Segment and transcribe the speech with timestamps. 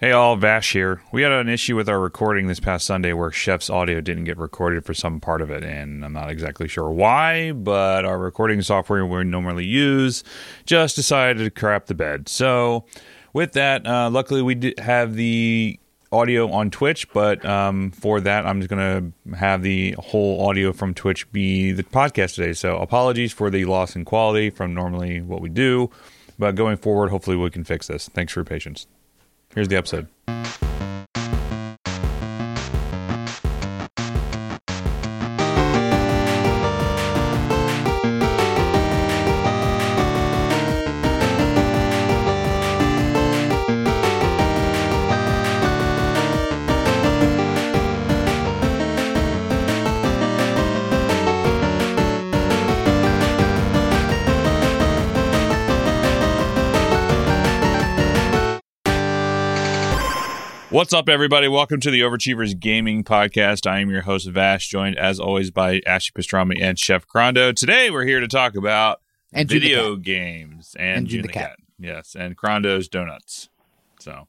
[0.00, 1.02] Hey all, Vash here.
[1.10, 4.38] We had an issue with our recording this past Sunday where Chef's audio didn't get
[4.38, 8.62] recorded for some part of it, and I'm not exactly sure why, but our recording
[8.62, 10.22] software we normally use
[10.66, 12.28] just decided to crap the bed.
[12.28, 12.84] So,
[13.32, 15.80] with that, uh, luckily we did have the
[16.12, 20.72] audio on Twitch, but um, for that, I'm just going to have the whole audio
[20.72, 22.52] from Twitch be the podcast today.
[22.52, 25.90] So, apologies for the loss in quality from normally what we do,
[26.38, 28.08] but going forward, hopefully we can fix this.
[28.08, 28.86] Thanks for your patience.
[29.58, 30.06] Here's the episode.
[60.88, 61.48] What's up, everybody?
[61.48, 63.70] Welcome to the Overachievers Gaming Podcast.
[63.70, 67.54] I am your host, Vash, joined as always by Ashley Pastrami and Chef Crondo.
[67.54, 71.28] Today, we're here to talk about And June video games and, And June June the
[71.28, 71.48] the cat.
[71.50, 71.58] Cat.
[71.78, 73.50] Yes, and Crondo's donuts.
[74.00, 74.28] So,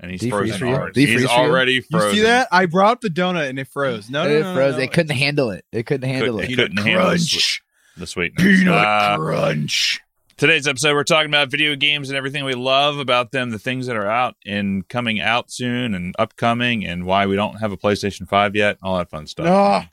[0.00, 0.74] and he's Did he freeze frozen for you?
[0.74, 1.00] already.
[1.06, 1.48] He's freeze for you?
[1.52, 2.10] already You frozen.
[2.16, 2.48] see that?
[2.50, 4.10] I brought the donut and it froze.
[4.10, 4.74] No, no, it no, no, froze.
[4.78, 4.82] no.
[4.82, 5.64] It couldn't handle it.
[5.70, 6.52] It couldn't handle Couldn't- it.
[6.54, 7.62] it couldn't handle the, swe- crunch.
[7.98, 8.42] the sweetness.
[8.44, 10.00] Peanut Uh, crunch.
[10.42, 13.86] Today's episode, we're talking about video games and everything we love about them, the things
[13.86, 17.76] that are out and coming out soon and upcoming, and why we don't have a
[17.76, 19.46] PlayStation 5 yet, all that fun stuff.
[19.46, 19.88] Ah,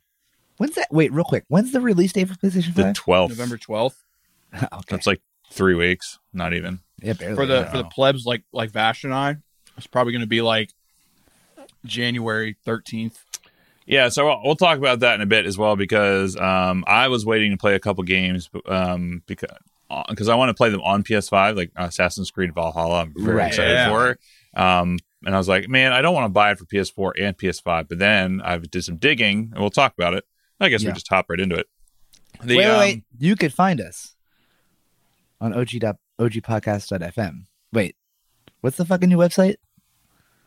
[0.58, 0.88] When's that?
[0.89, 1.45] Wait, real quick.
[1.50, 2.75] When's the release date for PlayStation 5?
[2.75, 3.30] the 12th.
[3.30, 4.03] November twelfth
[4.56, 4.67] okay.
[4.89, 6.80] That's like three weeks, not even.
[7.00, 7.36] yeah, barely.
[7.36, 9.38] for the for the plebs like like Vash and I.
[9.78, 10.73] It's probably going to be like
[11.86, 13.23] January thirteenth.
[13.86, 17.08] Yeah, so we'll, we'll talk about that in a bit as well because um, I
[17.09, 19.52] was waiting to play a couple games um, because
[20.08, 23.02] because I want to play them on PS5, like Assassin's Creed Valhalla.
[23.02, 23.48] I'm very Right.
[23.48, 23.90] excited Yeah.
[23.90, 24.20] for it.
[24.56, 27.38] Um, and I was like, man, I don't want to buy it for PS4 and
[27.38, 27.88] PS5.
[27.90, 30.23] But then I did some digging, and we'll talk about it.
[30.59, 30.90] I guess Yeah.
[30.90, 31.68] we just hop right into it.
[32.44, 33.03] The, wait, wait, um, wait.
[33.18, 34.16] You could find us
[35.41, 37.46] on OG dot- ogpodcast.fm.
[37.74, 37.96] Wait,
[38.62, 39.56] what's the fucking new website?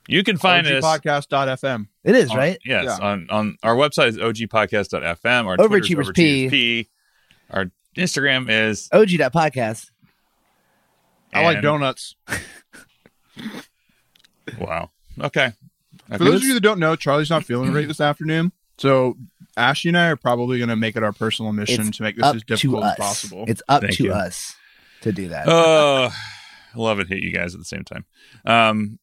[0.08, 0.82] You can find us.
[0.84, 1.86] Podcast.fm.
[2.04, 2.58] It is, on- right?
[2.64, 3.06] Yes, Yeah.
[3.06, 5.46] on, on our website is ogpodcast.fm.
[5.46, 6.48] Our Twitter's Overachievers P.
[6.50, 6.88] P.
[7.50, 7.66] Our
[7.96, 9.90] Instagram is OG.podcast.
[11.34, 12.16] I like and- donuts.
[14.58, 14.90] Wow.
[15.20, 15.52] Okay.
[16.10, 19.16] For those of you that don't know, Charlie's not feeling great this afternoon, so
[19.56, 22.16] Ashley and I are probably going to make it our personal mission It's to make
[22.16, 22.92] this Up as to difficult us.
[22.92, 23.44] as possible.
[23.46, 24.12] It's up Thank to you.
[24.12, 24.54] us
[25.02, 25.46] to do that.
[25.48, 26.10] Oh,
[26.74, 27.08] I love it.
[27.08, 28.04] Hit you guys at the same time.
[28.44, 28.98] Um.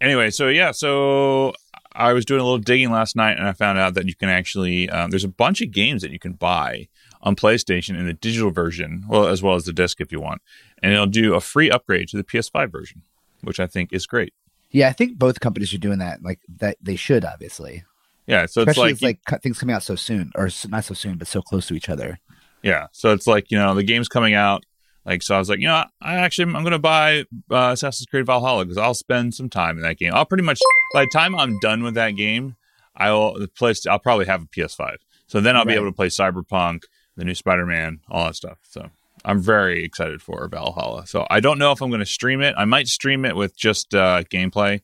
[0.00, 1.52] Anyway, so yeah, so
[1.92, 4.28] I was doing a little digging last night, and I found out that you can
[4.28, 6.86] actually um, there's a bunch of games that you can buy
[7.22, 10.40] on PlayStation in the digital version, well as well as the disc if you want,
[10.82, 13.02] and it'll do a free upgrade to the PS5 version,
[13.42, 14.32] which I think is great.
[14.70, 16.22] yeah, I think both companies are doing that.
[16.22, 17.84] Like that, they should obviously,
[18.26, 21.16] Yeah, so it's like, it's like things coming out so soon, or not so soon,
[21.18, 22.18] but so close to each other.
[22.62, 22.88] Yeah.
[22.92, 24.64] So it's like, you know, the game's coming out.
[25.06, 28.06] Like, so I was like, you know, I actually, I'm going to buy uh, Assassin's
[28.06, 30.12] Creed Valhalla because I'll spend some time in that game.
[30.12, 30.60] I'll pretty much,
[30.92, 32.56] by the time I'm done with that game,
[32.94, 34.96] I'll the place, I'll probably have a PS5.
[35.28, 36.82] So then I'll be able to play Cyberpunk,
[37.18, 38.58] the new Spider Man, all that stuff.
[38.62, 38.88] So
[39.24, 41.06] I'm very excited for Valhalla.
[41.06, 42.54] So I don't know if I'm going to stream it.
[42.56, 44.80] I might stream it with just uh, gameplay,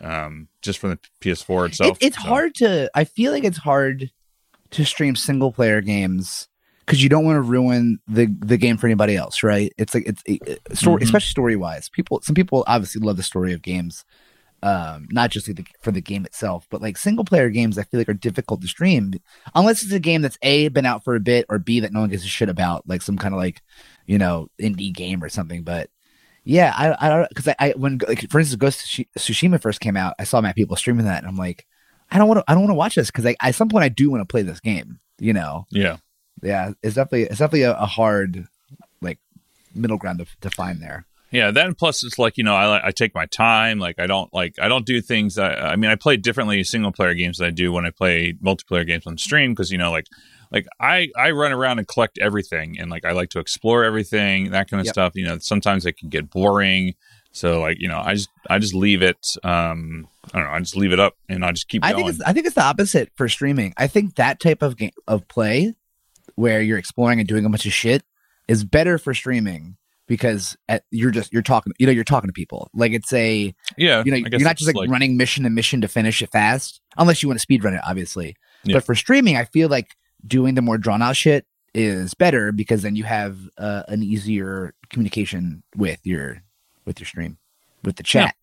[0.00, 1.98] um, just from the PS4 It, itself.
[2.00, 2.90] it's So- hard to.
[2.94, 4.10] I feel like it's hard
[4.72, 6.48] to stream single player games
[6.86, 9.72] because you don't want to ruin the the game for anybody else, right?
[9.78, 11.04] It's like it's it, it- story, Mhm.
[11.04, 11.88] especially story wise.
[11.88, 14.04] People, some people obviously love the story of games,
[14.62, 17.78] um, not just the, for the game itself, but like single player games.
[17.78, 19.14] I feel like are difficult to stream
[19.54, 22.00] unless it's a game that's a been out for a bit or b that no
[22.00, 23.62] one gives a shit about, like some kind of like
[24.06, 25.62] you know indie game or something.
[25.62, 25.88] But
[26.44, 29.96] yeah, I I don't because I, I when like for instance Ghost Tsushima first came
[29.96, 31.66] out, I saw my people streaming that, and I'm like,
[32.10, 33.84] I don't want to I don't want to watch this because I, at some point
[33.84, 35.00] I do want to play this game.
[35.18, 35.98] You know, Yeah.
[36.42, 38.46] yeah, it's definitely it's definitely a, a hard
[39.02, 39.18] like
[39.74, 41.06] middle ground to, to find there.
[41.32, 43.78] Yeah, then plus it's like you know I I take my time.
[43.78, 45.36] Like I don't like I don't do things.
[45.36, 48.34] That, I mean, I play differently single player games than I do when I play
[48.42, 50.06] multiplayer games on stream because you know like
[50.50, 54.50] like I I run around and collect everything and like I like to explore everything
[54.50, 54.94] that kind of Yep.
[54.94, 55.12] stuff.
[55.14, 56.94] You know, sometimes it can get boring.
[57.32, 59.24] So like you know I just I just leave it.
[59.44, 60.52] Um, I don't know.
[60.54, 62.06] I just leave it up and I just keep I going.
[62.06, 63.72] think it's I think it's the opposite for streaming.
[63.76, 65.74] I think that type of game of play
[66.34, 68.02] where you're exploring and doing a bunch of shit
[68.48, 69.76] is better for streaming
[70.10, 73.54] because at, you're just you're talking you know you're talking to people like it's a
[73.78, 76.80] yeah, you know you're not just like, running mission to mission to finish it fast
[76.98, 78.34] unless you want to speed run it obviously
[78.64, 78.74] Yeah.
[78.74, 79.96] but for streaming i feel like
[80.26, 84.74] doing the more drawn out shit is better because then you have uh, an easier
[84.90, 86.42] communication with your
[86.86, 87.38] with your stream
[87.84, 88.34] with the chat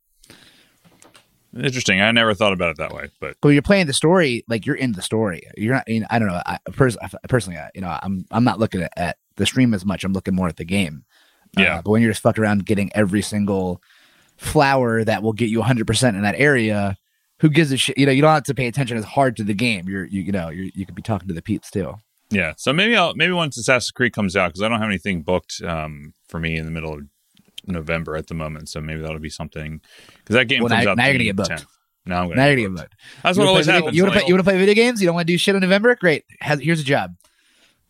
[1.55, 2.01] Interesting.
[2.01, 4.65] I never thought about it that way, but But when you're playing the story, like
[4.67, 5.41] you're in the story.
[5.55, 5.87] You're not.
[5.87, 6.41] You know, I don't know.
[6.45, 6.97] I, pers-
[7.29, 10.03] personally, you know, I'm I'm not looking at, at the stream as much.
[10.03, 11.05] I'm looking more at the game.
[11.57, 11.81] Uh, Yeah.
[11.83, 13.81] but when you're just fucked around getting every single
[14.37, 16.97] flower that will get you 100 percent in that area,
[17.39, 17.97] who gives a shit?
[17.97, 19.87] You know, you don't have to pay attention as hard to the game.
[19.87, 21.95] You're you, you know you're, you could be talking to the peeps too.
[22.29, 22.53] yeah.
[22.57, 25.61] So maybe I'll maybe once Assassin's Creed comes out because I don't have anything booked
[25.63, 27.01] um, for me in the middle of
[27.65, 28.69] November at the moment.
[28.69, 29.81] So maybe that'll be something
[30.19, 30.97] because that game Well, comes now- out.
[30.97, 31.49] now you're gonna get booked.
[31.49, 31.65] 10th.
[32.05, 32.35] Now I'm gonna.
[32.41, 32.81] Now get you're booked.
[32.91, 32.95] booked.
[33.23, 33.95] That's You what always happens.
[33.97, 34.31] You want to like- play?
[34.31, 35.01] You to play video games?
[35.01, 35.95] You don't want to do shit in November?
[35.95, 36.23] Great.
[36.39, 37.15] Has, here's a job.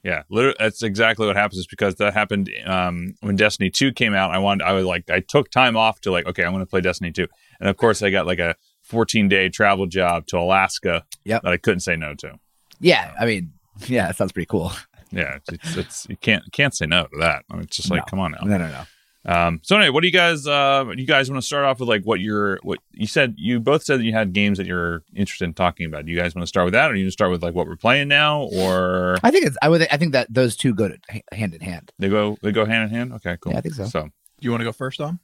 [0.04, 0.24] Yeah,
[0.60, 1.60] that's exactly what happens.
[1.60, 4.32] Is because that happened um, when Destiny Two came out.
[4.32, 6.70] I wanted, I was like, I took time off to like, okay, I'm going to
[6.70, 7.28] play Destiny Two,
[7.60, 11.42] and of course, I got like a 14 day travel job to Alaska Yep.
[11.44, 12.36] that I couldn't say no to.
[12.80, 13.52] Yeah, I mean,
[13.88, 14.72] yeah, that sounds pretty cool.
[15.12, 17.44] Yeah, it's, it's, it's you can't can't say no to that.
[17.50, 18.06] I mean, it's just like, No.
[18.10, 18.40] come on now.
[18.44, 18.84] No, no, no.
[19.28, 20.48] Um, so anyway, what do you guys?
[20.48, 22.60] Uh, you guys want to start off with like what you're?
[22.64, 23.36] What you said?
[23.38, 26.06] You both said that you had games that you're interested in talking about.
[26.06, 27.54] Do you guys want to start with that, or you want to start with like
[27.54, 29.58] what we're playing now, or I think it's.
[29.62, 29.86] I would.
[29.92, 30.98] I think that those two go to
[31.34, 31.92] hand in hand.
[32.00, 33.14] they go they go hand in hand?
[33.14, 33.52] Okay, cool.
[33.52, 33.86] Yeah, I think so.
[33.88, 34.10] So
[34.40, 35.20] You want to go first, Dom?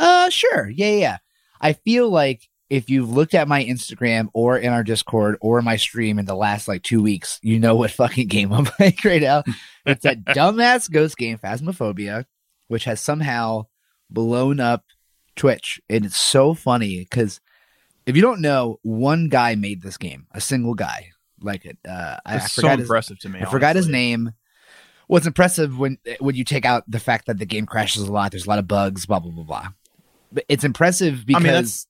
[0.00, 0.68] Uh, sure.
[0.68, 1.16] Yeah, yeah, yeah.
[1.60, 5.76] I feel like if you've looked at my Instagram or in our Discord or my
[5.76, 9.20] stream in the last like two weeks, you know what fucking game I'm playing right
[9.22, 9.42] now.
[9.86, 12.24] It's that dumbass ghost game, Phasmophobia,
[12.70, 13.66] which has somehow
[14.08, 14.84] blown up
[15.34, 15.80] Twitch.
[15.90, 17.40] And it's so funny because
[18.06, 21.10] if you don't know, one guy made this game, a single guy.
[21.42, 21.78] Like it.
[21.86, 23.40] Uh, I, I so forgot his, impressive to me.
[23.40, 24.34] I forgot his name.
[25.08, 28.30] What's impressive when when you take out the fact that the game crashes a lot,
[28.30, 29.68] there's a lot of bugs, blah blah blah blah.
[30.30, 31.86] But it's impressive I because mean, that's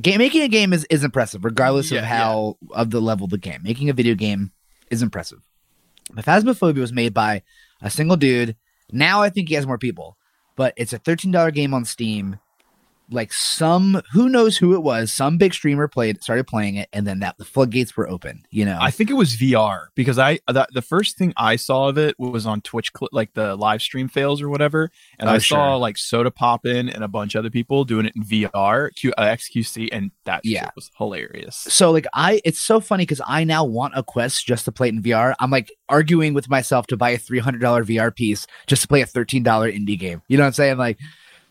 [0.00, 3.30] game making a game is, is impressive, regardless Yeah, of how of the level of
[3.30, 3.62] the game.
[3.64, 4.52] Making a video game
[4.90, 5.40] is impressive.
[6.12, 7.42] But Phasmophobia was made by
[7.82, 8.54] a single dude.
[8.92, 10.16] Now I think he has more people,
[10.60, 12.38] but it's a thirteen dollar game on Steam.
[13.10, 15.12] Like some, who knows who it was?
[15.12, 18.42] Some big streamer played, started playing it, and then that the floodgates were open.
[18.50, 21.88] You know, I think it was VR because I the, the first thing I saw
[21.88, 25.38] of it was on Twitch, like the live stream fails or whatever, and Oh, I
[25.38, 29.22] saw like Sodapoppin and a bunch of other people doing it in VR, Q, uh,
[29.24, 30.64] XQC, and that Yeah.
[30.64, 31.56] shit was hilarious.
[31.56, 34.88] so like I it's so funny because I now want a quest just to play
[34.88, 35.34] it in VR.
[35.40, 38.88] I'm like arguing with myself to buy a three hundred dollar VR piece just to
[38.88, 40.22] play a thirteen dollar indie game.
[40.28, 40.76] You know what I'm saying?
[40.78, 40.98] Like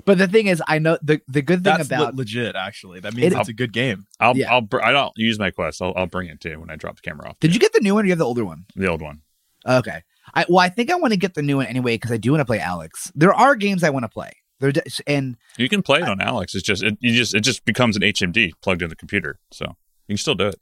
[0.09, 2.99] but the thing is I know the the good thing That's about le- legit, actually.
[2.99, 4.07] That means It- it's a good game.
[4.19, 4.51] I'll Yeah.
[4.51, 5.83] I'll br- I don't use my quest.
[5.83, 7.39] I'll, I'll bring it to you when I drop the camera off.
[7.39, 8.65] did you get the new one or you have the older one?
[8.75, 9.21] the old one?
[9.67, 10.01] Okay.
[10.33, 12.31] I well I think I want to get the new one anyway because I do
[12.31, 13.11] want to play Alyx.
[13.13, 14.31] There are games I want to play.
[14.59, 14.73] There
[15.05, 16.55] and You can play it on Alyx.
[16.55, 19.65] It's just it, you just it just becomes an HMD plugged in the computer, so
[20.07, 20.59] you can still do it.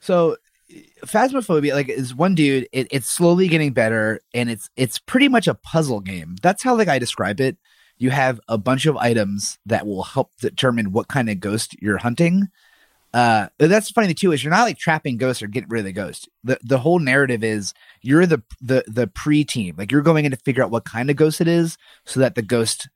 [0.00, 0.36] So
[1.06, 5.46] Phasmophobia, like is one dude, it, it's slowly getting better and it's it's pretty much
[5.46, 6.36] a puzzle game.
[6.42, 7.56] That's how like I describe it.
[8.02, 11.98] You have a bunch of items that will help determine what kind of ghost you're
[11.98, 12.48] hunting.
[13.14, 15.80] Uh that's the funny thing too is you're not like trapping ghosts or getting rid
[15.80, 16.28] of the ghost.
[16.42, 19.76] The the whole narrative is you're the the the pre team.
[19.76, 22.34] Like you're going in to figure out what kind of ghost it is so that
[22.34, 22.88] the ghost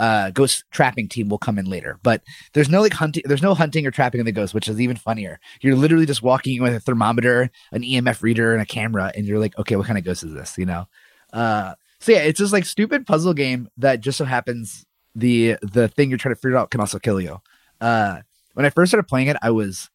[0.00, 1.98] uh ghost trapping team will come in later.
[2.02, 2.22] But
[2.54, 4.96] there's no like hunting there's no hunting or trapping of the ghost, which is even
[4.96, 5.40] funnier.
[5.60, 9.26] You're literally just walking in with a thermometer, an EMF reader, and a camera, and
[9.26, 10.56] you're like, okay, what kind of ghost is this?
[10.56, 10.86] You know?
[11.32, 14.84] Uh so yeah, it's just like stupid puzzle game that just so happens
[15.14, 17.40] the the thing you're trying to figure out can also kill you.
[17.80, 18.20] Uh
[18.52, 19.88] when I first started playing it, I was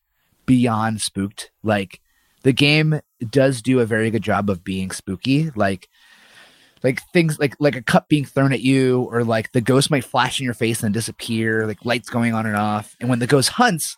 [0.48, 1.51] beyond spooked.
[1.62, 2.01] Like
[2.41, 5.51] the game does do a very good job of being spooky.
[5.55, 5.88] Like
[6.81, 10.03] like things like like a cup being thrown at you or like the ghost might
[10.03, 13.27] flash in your face and disappear like lights going on and off and when the
[13.27, 13.98] ghost hunts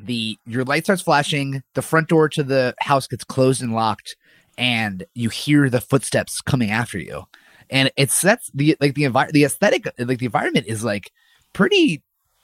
[0.00, 4.16] the your light starts flashing the front door to the house gets closed and locked
[4.58, 7.24] and you hear the footsteps coming after you
[7.70, 11.10] and it sets the like the environment the aesthetic like the environment is like
[11.52, 12.02] pretty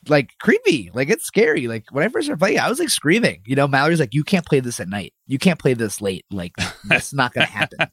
[0.08, 3.42] like creepy like it's scary like when i first started playing i was like screaming
[3.44, 6.24] you know mallory's like you can't play this at night you can't play this late
[6.30, 6.52] like
[6.88, 7.86] that's not gonna happen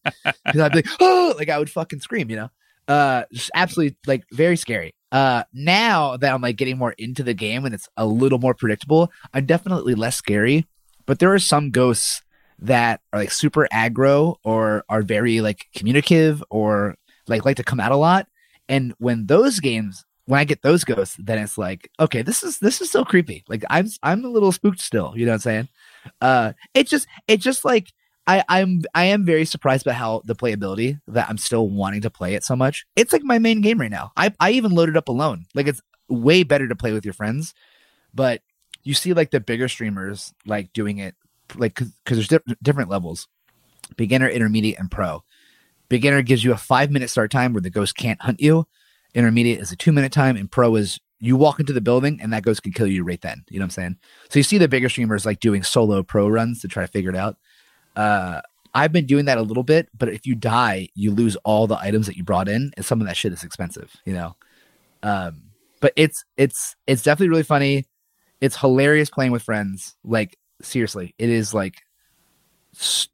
[0.58, 2.50] because I'd be like, oh, like I would fucking scream, you know.
[2.88, 4.96] Uh, just absolutely like very scary.
[5.12, 8.54] Uh, now that I'm like getting more into the game and it's a little more
[8.54, 10.66] predictable, I'm definitely less scary.
[11.06, 12.22] But there are some ghosts
[12.60, 16.96] that are like super aggro or are very like communicative or
[17.28, 18.28] like like to come out a lot.
[18.70, 22.60] And when those games, when I get those ghosts, then it's like, okay, this is
[22.60, 23.44] this is still creepy.
[23.48, 25.14] Like I'm I'm a little spooked still.
[25.16, 25.68] You know what I'm saying?
[26.22, 27.94] Uh, it just it just like
[28.28, 32.10] I, I'm I am very surprised by how the playability that I'm still wanting to
[32.10, 32.86] play it so much.
[32.96, 34.12] It's like my main game right now.
[34.18, 35.46] I I even loaded up alone.
[35.56, 37.54] Like it's way better to play with your friends,
[38.14, 38.42] but
[38.84, 41.16] you see like the bigger streamers like doing it
[41.56, 43.28] like because there's di- different levels,
[43.96, 45.24] beginner, intermediate, and pro.
[45.90, 48.68] Beginner gives you a five minute start time where the ghost can't hunt you.
[49.14, 52.32] intermediate is a two minute time, and pro is you walk into the building and
[52.32, 53.44] that ghost can kill you right then.
[53.50, 53.98] You know what I'm saying?
[54.30, 57.10] So you see the bigger streamers like doing solo pro runs to try to figure
[57.10, 57.38] it out.
[57.96, 58.42] Uh,
[58.74, 61.80] I've been doing that a little bit, but if you die, you lose all the
[61.80, 64.36] items that you brought in, and some of that shit is expensive, you know.
[65.02, 65.44] Um,
[65.80, 67.86] but it's it's it's definitely really funny.
[68.40, 69.96] It's hilarious playing with friends.
[70.04, 71.76] Like seriously, it is like
[72.76, 73.10] s-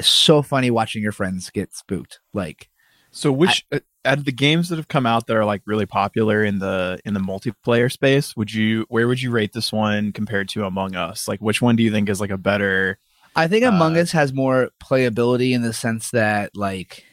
[0.00, 2.20] so funny watching your friends get spooked.
[2.32, 2.68] Like
[3.10, 5.86] So which uh, out of the games that have come out that are like really
[5.86, 10.12] popular in the in the multiplayer space, would you where would you rate this one
[10.12, 11.26] compared to Among Us?
[11.28, 12.98] Like which one do you think is like a better
[13.36, 17.04] I think Uh, Among Us has more playability in the sense that like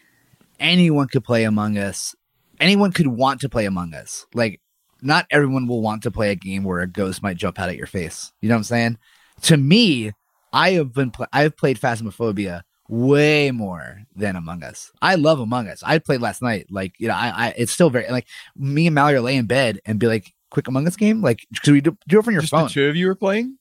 [0.59, 2.13] anyone could play Among Us.
[2.59, 4.25] Anyone could want to play Among Us.
[4.33, 4.61] Like
[5.01, 7.75] not everyone will want to play a game where a ghost might jump out at
[7.77, 8.31] your face.
[8.41, 8.97] You know what I'm saying?
[9.43, 10.12] To me,
[10.53, 14.91] I have been pl- I've played Phasmophobia way more than Among Us.
[15.01, 15.81] I love Among Us.
[15.86, 16.67] I played last night.
[16.69, 19.79] Like you know, I, I it's still very like me and Mallory lay in bed
[19.86, 21.21] and be like, quick Among Us game.
[21.21, 22.63] Like, because we do, do it from your just phone.
[22.65, 23.57] the two of you were playing?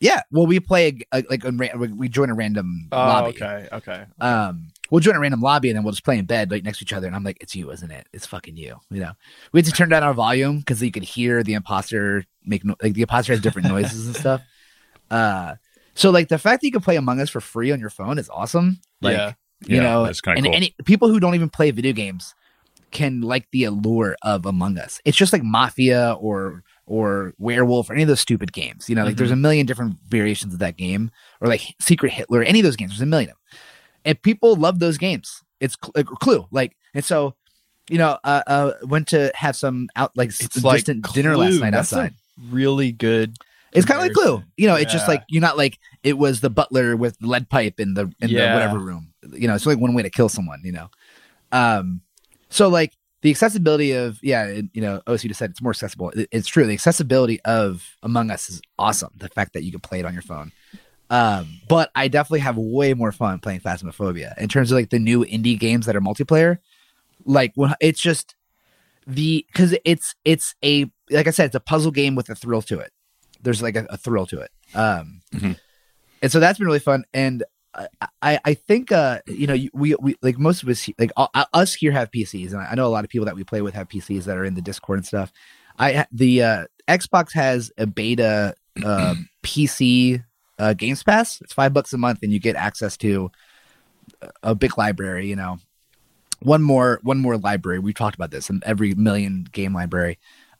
[0.00, 0.22] Yeah.
[0.30, 1.50] Well, we play a, a, like a,
[1.96, 3.30] we join a random Oh, lobby.
[3.30, 4.04] okay, okay.
[4.20, 6.78] Um, we'll join a random lobby and then we'll just play in bed right next
[6.78, 7.08] to each other.
[7.08, 8.06] And I'm like, it's you, isn't it?
[8.12, 8.76] It's fucking you.
[8.90, 9.12] You know,
[9.52, 12.76] we had to turn down our volume because you could hear the imposter make no-
[12.80, 14.40] like the imposter has different noises and stuff.
[15.10, 15.54] Uh,
[15.94, 18.18] so like the fact that you can play Among Us for free on your phone
[18.18, 18.80] is awesome.
[19.00, 19.32] Like, yeah.
[19.66, 20.54] you Yeah, know, that's kinda and cool.
[20.54, 22.34] any people who don't even play video games
[22.90, 25.00] can like the allure of Among Us.
[25.04, 28.88] It's just like Mafia or or Werewolf or any of those stupid games.
[28.88, 31.10] You know, like there's a million different variations of that game,
[31.40, 32.92] or like Secret Hitler, any of those games.
[32.92, 33.58] There's a million of them,
[34.06, 35.42] and people love those games.
[35.60, 37.34] It's cl- like Clue, like, and so.
[37.90, 41.34] You know, uh, uh, went to have some out like s- It's like distant dinner
[41.38, 41.60] last Clue.
[41.60, 42.14] night That's a outside.
[42.50, 43.34] Really good.
[43.78, 44.22] It's kind of like Clue.
[44.24, 44.52] comparison.
[44.56, 47.80] You know, it's just like you're not like it was the butler with lead pipe
[47.80, 49.12] in the in the whatever room.
[49.32, 50.60] You know, it's like one way to kill someone.
[50.64, 50.90] You know,
[51.52, 52.00] um,
[52.50, 52.92] so like
[53.22, 56.10] the accessibility of yeah, it, you know, OC just said it's more accessible.
[56.10, 56.66] It- it's true.
[56.66, 59.10] The accessibility of Among Us is awesome.
[59.16, 60.52] The fact that you can play it on your phone.
[61.10, 64.98] Um, but I definitely have way more fun playing Phasmophobia in terms of like the
[64.98, 66.58] new indie games that are multiplayer.
[67.24, 68.34] Like when it's just
[69.06, 72.62] the because it's it's a like I said, it's a puzzle game with a thrill
[72.62, 72.92] to it.
[73.42, 74.50] There's like a, a thrill to it.
[74.74, 75.58] Um, Mhm.
[76.22, 77.04] and so that's been really fun.
[77.14, 77.44] And
[78.22, 81.74] I I, think uh you know we we like most of us like uh, us
[81.74, 83.88] here have PCs, and I know a lot of people that we play with have
[83.88, 85.32] PCs that are in the Discord and stuff.
[85.78, 88.54] I the uh, Xbox has a beta
[88.84, 89.14] uh,
[89.44, 90.24] PC
[90.58, 91.40] uh, Games Pass.
[91.40, 93.30] It's five bucks a month, and you get access to
[94.42, 95.28] a big library.
[95.28, 95.58] You know,
[96.40, 97.78] one more one more library.
[97.78, 100.18] We talked about this in every million game library.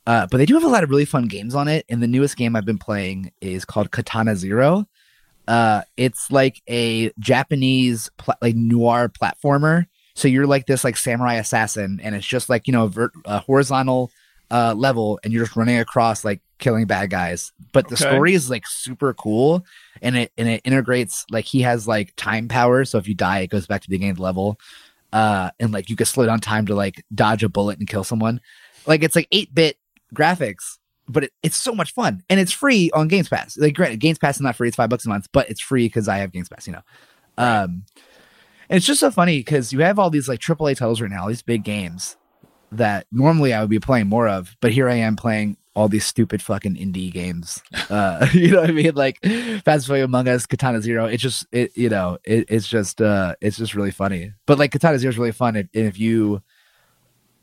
[0.09, 1.85] Uh, but they do have a lot of really fun games on it.
[1.87, 4.87] And the newest game I've been playing is called Katana Zero.
[5.47, 9.85] Uh, it's like a Japanese pla- like noir platformer.
[10.15, 13.37] So you're like this like samurai assassin, and it's just like you know vert- a
[13.39, 14.09] horizontal
[14.49, 17.51] uh, level, and you're just running across like killing bad guys.
[17.71, 18.05] But the Okay.
[18.05, 19.63] story is like super cool,
[20.01, 22.83] and it and it integrates like he has like time power.
[22.83, 24.59] So if you die, it goes back to the beginning of the level,
[25.13, 28.03] uh, and like you can slow down time to like dodge a bullet and kill
[28.03, 28.41] someone.
[28.87, 29.77] Like it's like eight bit
[30.13, 33.57] graphics, but it, it's so much fun and it's free on Games Pass.
[33.57, 35.85] Like, granted, Games Pass is not free; it's five bucks a month, but it's free
[35.87, 36.67] because I have Games Pass.
[36.67, 36.81] You know,
[37.37, 37.83] um,
[38.69, 41.23] and it's just so funny because you have all these like AAA titles right now,
[41.23, 42.17] all these big games
[42.71, 46.05] that normally I would be playing more of, but here I am playing all these
[46.05, 47.61] stupid fucking indie games.
[47.89, 48.93] Uh, you know what I mean?
[48.93, 51.05] Like Phasmophobia Among Us, Katana Zero.
[51.05, 54.33] It's just it, you know, it, it's just uh, it's just really funny.
[54.45, 56.43] But like Katana Zero is really fun if, if you.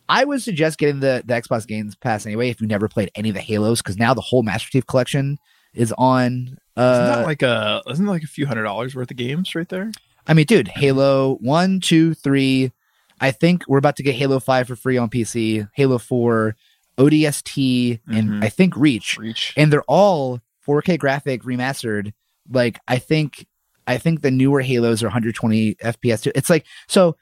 [0.08, 3.28] I would suggest getting the, the Xbox Games Pass anyway if you never played any
[3.30, 5.38] of the Halos because now the whole Master Chief collection
[5.74, 6.32] is on.
[6.32, 9.54] isn't Uh, that like a isn't that like a few hundred dollars worth of games
[9.54, 9.90] right there?
[10.26, 12.72] I mean, dude, Halo one, two, three.
[13.20, 15.68] I think we're about to get Halo five for free on PC.
[15.74, 16.56] Halo four,
[16.98, 18.18] ODST, Mhm.
[18.18, 19.52] and I think Reach, Reach.
[19.56, 22.12] and they're all 4K graphic remastered.
[22.50, 23.46] Like I think,
[23.86, 26.32] I think the newer Halos are 120 FPS too.
[26.34, 27.16] It's like so.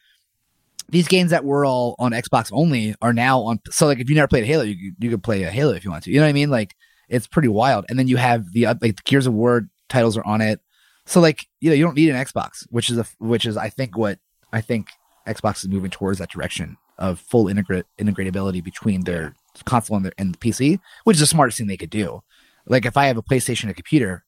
[0.95, 3.59] These games that were all on Xbox only are now on.
[3.71, 5.85] So like, if you never played Halo, you could- you could play a Halo if
[5.85, 6.11] you want to.
[6.11, 6.51] You know what I mean?
[6.51, 6.75] Like,
[7.09, 7.85] it's pretty wild.
[7.89, 10.61] And then you have the like the Gears of War titles are on it.
[11.07, 13.69] So like, you know, you don't need an Xbox, which is a which is I
[13.69, 14.19] think what
[14.53, 14.89] I think
[15.27, 19.35] Xbox is moving towards that direction of full integrate integratability between their
[19.65, 22.23] console and, their, and the PC, which is the smartest thing they could do.
[22.67, 24.25] Like if I have a PlayStation and a computer,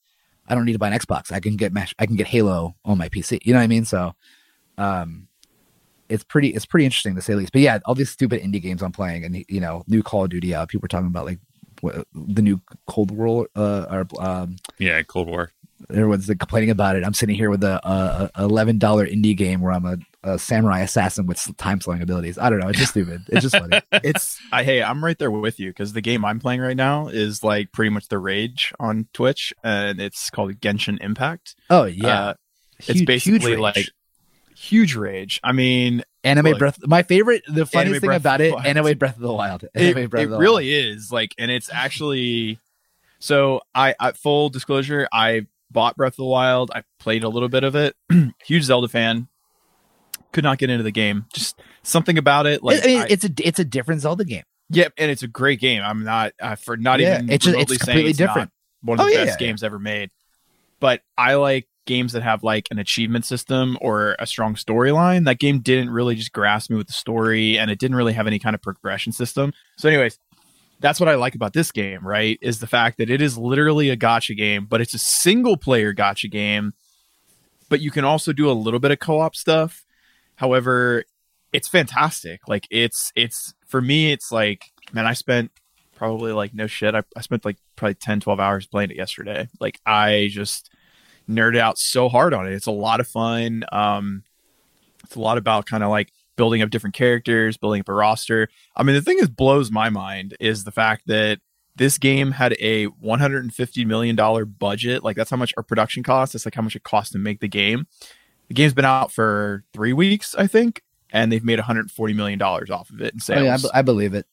[0.48, 1.32] I don't need to buy an Xbox.
[1.32, 3.38] I can get mesh, I can get Halo on my PC.
[3.44, 3.84] You know what I mean?
[3.84, 4.12] So,
[4.78, 5.28] um,
[6.08, 7.52] it's pretty it's pretty interesting to say the least.
[7.52, 10.30] But yeah, all these stupid indie games I'm playing, and you know, new Call of
[10.30, 10.68] Duty out.
[10.68, 11.38] People are talking about like
[11.80, 15.50] what, the new Cold War, uh, or um, Yeah, Cold War.
[15.90, 17.04] everyone's like, complaining about it.
[17.04, 20.38] I'm sitting here with a, a, a eleven dollar indie game where I'm a a
[20.40, 22.36] samurai assassin with time slowing abilities.
[22.36, 22.68] I don't know.
[22.68, 23.22] It's just stupid.
[23.28, 23.80] It's just funny.
[23.92, 27.06] it's I hey, I'm right there with you because the game I'm playing right now
[27.08, 31.54] is like pretty much the rage on Twitch, and it's called Genshin Impact.
[31.70, 32.34] Oh yeah, Uh,
[32.88, 33.88] it's basically like
[34.56, 35.40] huge rage.
[35.44, 36.78] I mean, anime breath.
[36.86, 38.66] My favorite, the funniest thing about it, Wild.
[38.66, 39.64] anime Breath of the Wild.
[39.64, 42.58] it, Anime Breath it of the really is like, and it's actually
[43.18, 43.60] so.
[43.74, 46.70] I, I full disclosure, I bought Breath of the Wild.
[46.74, 47.94] I played a little bit of it.
[48.44, 49.28] Huge Zelda fan.
[50.32, 51.26] Could not get into the game.
[51.32, 52.62] Just something about it.
[52.62, 54.42] Like I it's a it's a different Zelda game.
[54.70, 55.82] Yep, and it's a great game.
[55.82, 58.26] I'm not uh, for not Yeah, even it's just- remotely it's saying completely it's not
[58.28, 58.50] different.
[58.82, 60.10] one of Oh, the yeah, best yeah, games ever made.
[60.80, 65.24] But I like games that have like an achievement system or a strong storyline.
[65.24, 68.26] That game didn't really just grasp me with the story, and it didn't really have
[68.26, 69.52] any kind of progression system.
[69.76, 70.18] So, anyways,
[70.80, 72.06] that's what I like about this game.
[72.06, 75.56] Right, is the fact that it is literally a gotcha game, but it's a single
[75.56, 76.74] player gotcha game.
[77.68, 79.84] But you can also do a little bit of co op stuff.
[80.36, 81.04] However,
[81.52, 82.46] it's fantastic.
[82.46, 85.50] Like it's it's for me, it's like man, I spent
[85.96, 86.94] probably like no shit.
[86.94, 89.48] I, I spent like probably 10, 12 hours playing it yesterday.
[89.58, 90.70] Like I just
[91.28, 92.52] nerded out so hard on it.
[92.54, 93.64] It's a lot of fun.
[93.72, 94.22] Um,
[95.04, 98.48] it's a lot about kind of like building up different characters, building up a roster.
[98.76, 101.40] I mean, the thing that blows my mind is the fact that
[101.76, 105.04] this game had a 150 million dollar budget.
[105.04, 106.32] Like that's how much our production cost.
[106.32, 107.86] That's like how much it cost to make the game.
[108.48, 112.70] The game's been out for three weeks, I think, and they've made 140 million dollars
[112.70, 113.44] off of it in Oh, sales.
[113.44, 114.26] yeah, I, be- I believe it.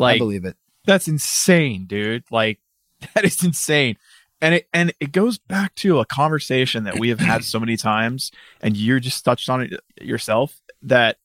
[0.00, 0.56] I believe it.
[0.84, 2.24] that's insane, dude.
[2.30, 2.60] Like
[3.14, 3.96] that is insane.
[4.40, 7.76] And it and it goes back to a conversation that we have had so many
[7.76, 11.16] times, and you just touched on it yourself that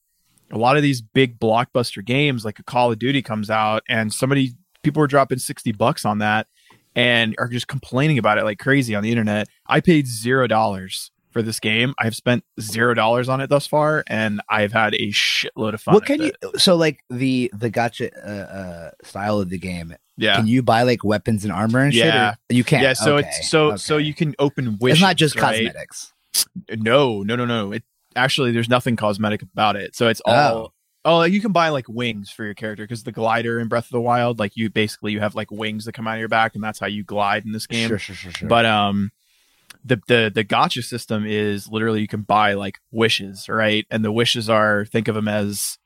[0.52, 4.14] a lot of these big blockbuster games, like a Call of Duty, comes out, and
[4.14, 4.54] somebody
[4.84, 6.48] people are dropping sixty bucks on that,
[6.96, 9.48] and are just complaining about it like crazy on the internet.
[9.68, 11.94] I paid zero dollars for this game.
[12.00, 15.94] I've spent zero dollars on it thus far, and I've had a shitload of fun.
[15.96, 16.32] What can you?
[16.42, 16.60] it.
[16.60, 19.96] So like the the gacha uh, uh, style of the game.
[20.18, 20.36] Yeah.
[20.36, 22.04] Can you buy like weapons and armor and Yeah.
[22.04, 22.16] shit?
[22.16, 22.84] Or you can't.
[22.84, 24.98] yeah, so Okay, it's so so you can open wishes.
[24.98, 25.66] It's not just right?
[25.66, 26.14] cosmetics.
[26.70, 27.72] No, no, no, no.
[27.72, 27.84] It
[28.16, 29.96] actually there's nothing cosmetic about it.
[29.96, 30.74] So it's all
[31.06, 33.86] oh, like, you can buy like wings for your character because the glider in Breath
[33.86, 36.30] of the Wild, like you basically you have like wings that come out of your
[36.30, 37.88] back, and that's how you glide in this game.
[37.88, 38.50] Sure, sure, sure, sure.
[38.50, 39.12] But um,
[39.84, 43.86] the the the gacha system is literally you can buy like wishes, right?
[43.90, 45.78] And the wishes are think of them as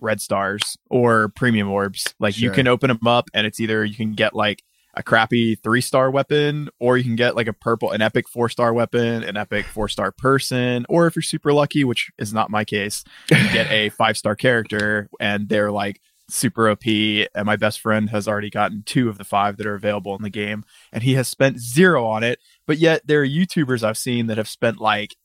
[0.00, 2.14] red stars or premium orbs.
[2.18, 4.62] Like you can open them up, and it's either you can get like
[4.94, 8.48] a crappy three star weapon, or you can get like a purple, an epic four
[8.48, 12.50] star weapon, an epic four star person, or if you're super lucky, which is not
[12.50, 16.86] my case, you get a five star character, and they're like super OP.
[16.86, 20.22] And my best friend has already gotten two of the five that are available in
[20.22, 22.40] the game, and he has spent zero on it.
[22.70, 25.16] But yet there are YouTubers I've seen that have spent like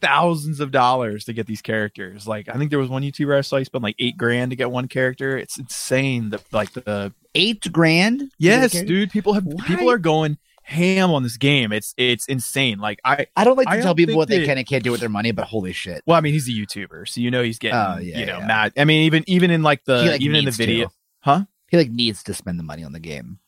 [0.00, 2.28] thousands of dollars to get these characters.
[2.28, 4.56] Like I think there was one YouTuber I saw he spent like eight grand to
[4.56, 5.36] get one character.
[5.36, 8.20] It's insane that like the eight grand.
[8.20, 9.10] to get a yes, dude.
[9.10, 9.64] People have Why?
[9.64, 11.72] people are going ham on this game.
[11.72, 12.78] It's it's insane.
[12.78, 14.84] Like I I don't like to I tell people what they that- can and can't
[14.84, 16.00] do with their money, but holy shit.
[16.06, 18.38] well, I mean he's a YouTuber, so you know he's getting Oh, yeah, you know
[18.38, 18.46] yeah.
[18.46, 18.72] mad.
[18.76, 20.62] I mean even even in like the He, like, even in the needs to.
[20.66, 21.44] video, huh?
[21.74, 23.40] He like needs to spend the money on the game.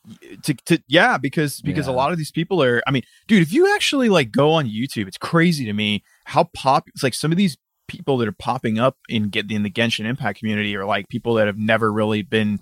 [0.43, 3.53] to, to yeah because because a lot of these people are i mean dude if
[3.53, 7.31] you actually like go on youtube it's crazy to me how pop it's like some
[7.31, 10.83] of these people that are popping up in get in the genshin impact community are
[10.83, 12.59] like people that have never really been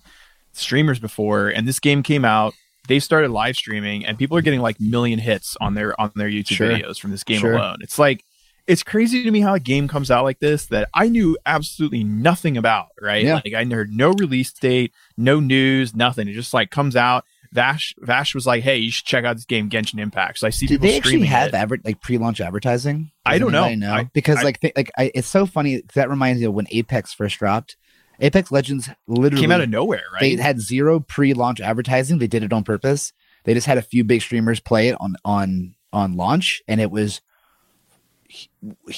[0.54, 2.54] streamers before and this game came out
[2.88, 6.30] they started live streaming and people are getting like million hits on their on their
[6.30, 6.70] youtube Sure.
[6.70, 7.54] videos from this game Sure.
[7.54, 8.24] alone it's like
[8.68, 12.04] it's crazy to me how a game comes out like this that I knew absolutely
[12.04, 13.24] nothing about, right?
[13.24, 13.36] Yeah.
[13.46, 16.28] Like I heard no release date, no news, nothing.
[16.28, 17.26] It just like comes out.
[17.52, 20.50] Vash Vash was like, "Hey, you should check out this game, Genshin Impact." So I
[20.50, 23.12] see Did people they actually have adver- like pre-launch advertising?
[23.26, 23.64] I don't know.
[23.64, 26.54] anybody I- because I- like th- like I, it's so funny that reminds me of
[26.54, 27.78] when Apex first dropped.
[28.20, 30.22] Apex Legends literally came out of nowhere, right?
[30.22, 32.18] They had zero pre-launch advertising.
[32.18, 33.14] They did it on purpose.
[33.44, 36.92] They just had a few big streamers play it on on on launch, and it
[36.92, 37.22] was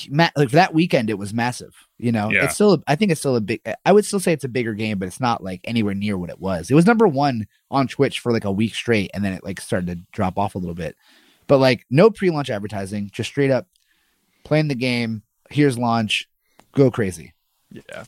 [0.10, 1.10] ma- like for that weekend.
[1.10, 1.74] It was massive.
[1.98, 2.46] You know, Yeah.
[2.46, 2.84] it's still.
[2.88, 3.62] I think it's still a big.
[3.86, 6.30] I would still say it's a bigger game, but it's not like anywhere near what
[6.30, 6.70] it was.
[6.72, 9.60] It was number one on Twitch for like a week straight, and then it like
[9.62, 10.96] started to drop off a little bit.
[11.48, 13.68] But like no pre-launch advertising, just straight up
[14.44, 15.24] playing the game.
[15.50, 16.28] Here's launch,
[16.74, 17.34] go crazy.
[17.72, 18.04] Yeah.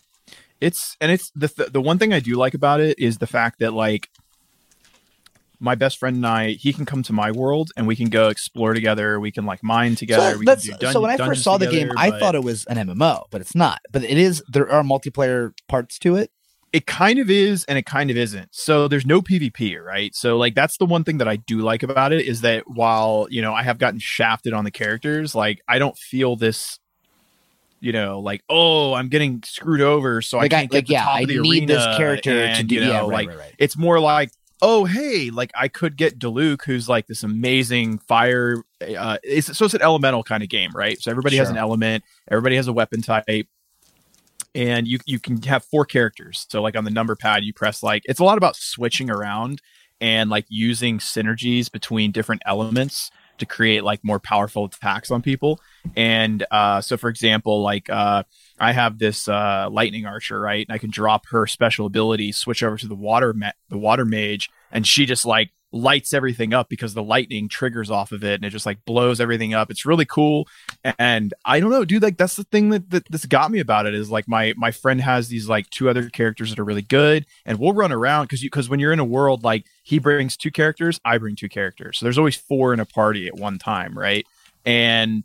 [0.62, 3.28] It's and it's the th- the one thing I do like about it is the
[3.28, 4.10] fact that like
[5.60, 8.30] my best friend and I, he can come to my world and we can go
[8.30, 9.20] explore together.
[9.20, 10.32] We can like mine together.
[10.32, 12.36] So, we can do dun- so when I first saw the game, I but thought
[12.36, 13.82] it was an MMO, but it's not.
[13.92, 14.42] But it is.
[14.48, 16.32] There are multiplayer parts to it.
[16.72, 18.50] it kind of is and it kind of isn't.
[18.52, 20.16] So there's no PvP, right?
[20.16, 23.28] So like that's the one thing that I do like about it is that while,
[23.30, 26.80] you know, I have gotten shafted on the characters, like I don't feel this
[27.82, 30.88] you know, like oh, I'm getting screwed over, so like I I, can't get like
[30.88, 32.76] the yeah, top I of the need this arena, character to do.
[32.76, 33.56] you know, yeah, right, like right, right.
[33.58, 38.64] it's more like oh hey like i could get Diluc, who's like this amazing fire
[38.98, 41.02] uh it's so it's an elemental kind of game right?
[41.02, 43.48] So everybody has an element everybody has a weapon type
[44.56, 46.46] and you you can have four characters.
[46.50, 49.62] So like on the number pad you press like it's a lot about switching around
[50.02, 55.60] and like using synergies between different elements to create like more powerful attacks on people
[55.96, 58.24] and uh so for example like uh
[58.60, 60.68] I have this uh, lightning archer, right?
[60.68, 64.06] And I can drop her special ability, switch over to the water ma- the water
[64.06, 68.36] mage, and she just like lights everything up because the lightning triggers off of it,
[68.36, 69.70] and it just like blows everything up.
[69.70, 70.48] It's really cool,
[70.98, 72.04] and I don't know, dude.
[72.04, 74.72] Like that's the thing that, that this got me about it is like my my
[74.72, 78.26] friend has these like two other characters that are really good, and we'll run around
[78.26, 81.36] because you because when you're in a world like he brings two characters, I bring
[81.36, 84.26] two characters, so there's always four in a party at one time, right?
[84.66, 85.24] And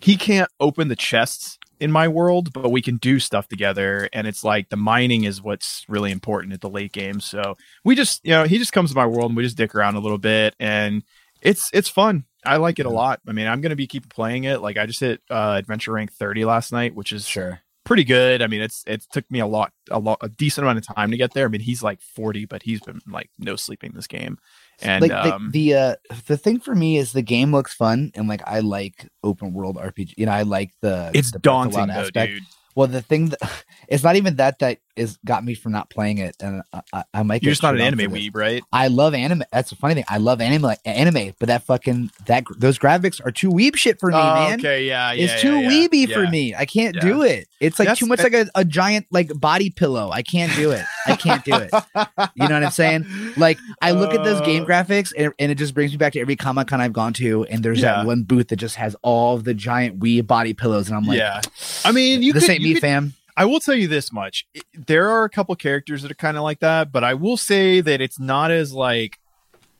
[0.00, 4.08] he can't open the chests in my world, but we can do stuff together.
[4.12, 7.20] And it's like the mining is what's really important at the late game.
[7.20, 9.74] So we just, you know, he just comes to my world and we just dick
[9.74, 11.02] around a little bit, and
[11.42, 12.24] it's it's fun.
[12.46, 13.20] I like it a lot.
[13.26, 14.60] I mean, I'm gonna be keep playing it.
[14.60, 17.60] Like I just hit uh, adventure rank 30 last night, which is sure.
[17.84, 18.42] pretty good.
[18.42, 21.10] I mean, it's it took me a lot, a lot, a decent amount of time
[21.10, 21.46] to get there.
[21.46, 24.38] I mean, he's like 40, but he's been like no sleeping this game.
[24.82, 28.10] And like um, the, the uh the thing for me is the game looks fun
[28.14, 30.14] and like I like open world RPG.
[30.16, 32.42] You know, I like the it's the daunting though, dude.
[32.74, 36.18] Well, the thing that it's not even that that is got me from not playing
[36.18, 37.42] it, and I, I, I might.
[37.42, 38.62] You're just not an anime weeb, right?
[38.72, 39.42] I love anime.
[39.52, 40.04] That's the funny thing.
[40.08, 44.10] I love anime, anime, but that fucking that those graphics are too weeb shit for
[44.10, 44.60] me, Oh, man.
[44.60, 46.54] okay, yeah, yeah, It's yeah, too yeah, weeby for me.
[46.54, 47.48] I can't do it.
[47.60, 50.10] It's like That's- too much like a, a giant like body pillow.
[50.10, 50.84] I can't do it.
[51.06, 51.70] I can't do it.
[52.36, 53.06] You know what I'm saying?
[53.36, 56.12] Like I look at those game Uh, graphics and, and it just brings me back
[56.12, 58.94] to every Comic Con I've gone to, and there's that one booth that just has
[59.02, 61.40] all the giant weeb body pillows, and I'm like, yeah.
[61.84, 63.14] I mean, you this could, ain't me, could- fam.
[63.36, 66.44] I will tell you this much: there are a couple characters that are kind of
[66.44, 69.18] like that, but I will say that it's not as like,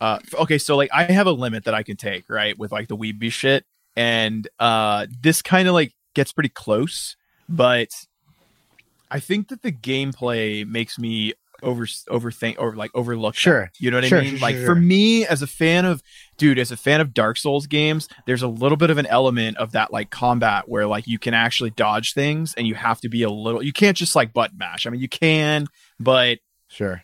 [0.01, 2.89] uh, okay, so like I have a limit that I can take, right, with like
[2.89, 7.17] the weeby shit, and uh, this kind of like gets pretty close,
[7.49, 7.91] but
[9.11, 13.35] I think that the gameplay makes me over overthink or like overlook.
[13.35, 13.71] Sure.
[13.79, 14.31] you know what Sure, I mean.
[14.33, 16.03] sure, like sure, for me, as a fan of
[16.37, 19.57] dude, as a fan of Dark Souls games, there's a little bit of an element
[19.57, 23.09] of that like combat where like you can actually dodge things and you have to
[23.09, 24.87] be a little you can't just like button mash.
[24.87, 25.67] I mean you can,
[25.99, 27.03] but Sure.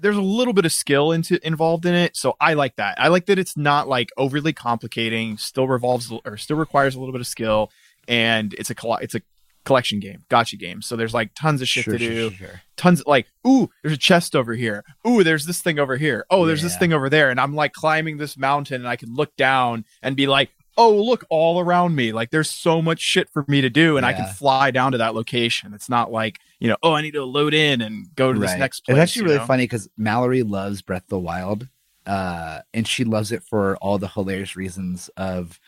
[0.00, 2.16] there's a little bit of skill into involved in it.
[2.16, 3.00] So I like that.
[3.00, 7.12] I like that it's not like overly complicating, still revolves or still requires a little
[7.12, 7.70] bit of skill
[8.08, 9.20] and it's a it's a
[9.68, 10.82] collection game, gacha game.
[10.82, 12.30] So there's like tons of shit Sure, to sure, do.
[12.30, 14.82] sure, tons like ooh there's a chest over here.
[15.06, 16.26] Ooh there's this thing over here.
[16.30, 17.30] Oh there's this thing over there.
[17.30, 20.94] And i'm like climbing this mountain and i can look down and be like oh
[20.96, 22.12] look all around me.
[22.12, 24.98] Like there's so much shit for me to do and i can fly down to
[24.98, 25.74] that location.
[25.74, 28.56] It's not like you know oh i need to load in and go to this
[28.56, 29.46] next place It's actually really know?
[29.46, 31.68] funny because Mallory loves Breath of the Wild,
[32.06, 35.60] uh, and she loves it for all the hilarious reasons of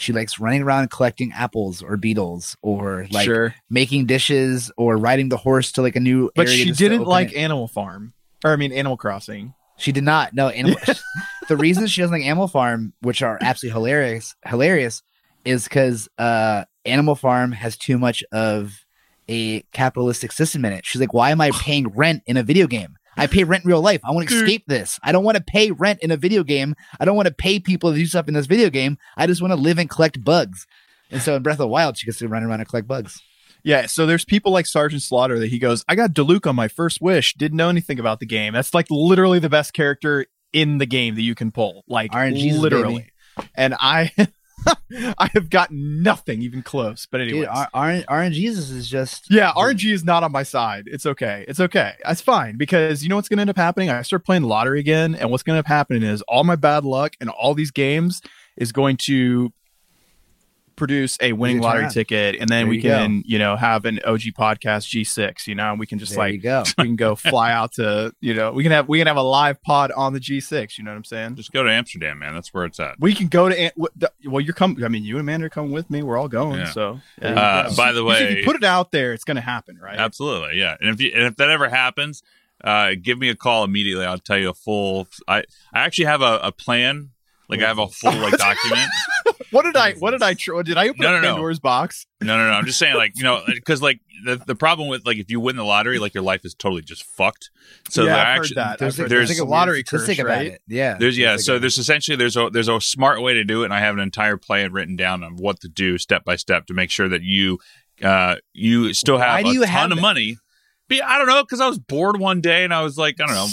[0.00, 5.28] she likes running around collecting apples or beetles or like sure making dishes or riding
[5.28, 7.36] the horse to like a new but she didn't like it.
[7.36, 8.12] animal farm
[8.44, 10.34] or i mean animal crossing She did not.
[10.34, 10.78] No, animal.
[11.48, 15.02] the reason she doesn't like Animal Farm, which are absolutely hilarious, hilarious,
[15.46, 18.84] is because uh, Animal Farm has too much of
[19.26, 20.84] a capitalistic system in it.
[20.84, 22.98] She's like, "Why am I paying rent in a video game?
[23.16, 24.00] I pay rent in real life.
[24.04, 24.98] I want to escape this.
[25.02, 26.74] I don't want to pay rent in a video game.
[26.98, 28.98] I don't want to pay people to do stuff in this video game.
[29.16, 30.66] I just want to live and collect bugs."
[31.10, 33.20] And so in Breath of the Wild, she gets to run around and collect bugs.
[33.62, 36.68] Yeah, so there's people like Sergeant Slaughter that he goes, I got Diluc on my
[36.68, 38.54] first wish, didn't know anything about the game.
[38.54, 41.84] That's like literally the best character in the game that you can pull.
[41.86, 43.10] Like RNGs, literally.
[43.54, 44.12] And I
[45.18, 47.06] I have got nothing even close.
[47.10, 47.42] But anyways.
[47.42, 50.84] Dude, R- R- RNGesus is just yeah, RNG is not on my side.
[50.86, 51.44] It's okay.
[51.48, 51.94] It's okay.
[52.04, 53.90] That's fine because you know what's going to end up happening?
[53.90, 56.56] I start playing lottery again, and what's going to end up happening is all my
[56.56, 58.20] bad luck and all these games
[58.56, 59.52] is going to
[60.80, 61.92] produce a winning turn lottery around.
[61.92, 62.88] ticket, and then There we you go.
[62.96, 65.46] can, you know, have an OG podcast G6.
[65.46, 66.64] You know, and we can just there you like go.
[66.78, 69.22] we can go fly out to, you know, we can have we can have a
[69.22, 70.78] live pod on the G6.
[70.78, 71.36] You know what I'm saying?
[71.36, 72.34] Just go to Amsterdam, man.
[72.34, 72.98] That's where it's at.
[72.98, 73.70] We can go to An-
[74.24, 74.82] well, you're coming.
[74.82, 76.02] I mean, you and Amanda are coming with me.
[76.02, 76.58] We're all going.
[76.60, 76.70] Yeah.
[76.72, 79.36] So, Uh, by the You see, if way- you put it out there, it's going
[79.36, 79.98] to happen, right?
[79.98, 80.76] Absolutely, yeah.
[80.80, 82.22] And if you, and if that ever happens,
[82.64, 84.04] uh, give me a call immediately.
[84.06, 85.08] I'll tell you a full.
[85.28, 85.40] I
[85.72, 87.10] I actually have a, a plan.
[87.48, 88.88] Like I have a full like document.
[89.50, 89.92] What did I?
[89.94, 90.34] What did I?
[90.34, 91.28] Tr- did I open No, up no, no.
[91.34, 92.06] Pandora's box?
[92.20, 92.52] No, no, no.
[92.52, 95.40] I'm just saying, like you know, because like the the problem with like if you
[95.40, 97.50] win the lottery, like your life is totally just fucked.
[97.88, 98.78] So yeah, I've actually, heard that.
[98.78, 100.46] There's I've a- there's there's a like a lottery statistic curse, about right?
[100.52, 100.62] it.
[100.68, 103.66] Yeah, There's yeah, so there's essentially there's a there's a smart way to do it,
[103.66, 106.66] and I have an entire plan written down on what to do step by step
[106.66, 107.58] to make sure that you
[108.02, 110.02] uh, you still have Why do a you ton have of that?
[110.02, 110.36] money.
[110.88, 113.26] But I don't know because I was bored one day and I was like, I
[113.26, 113.48] don't know,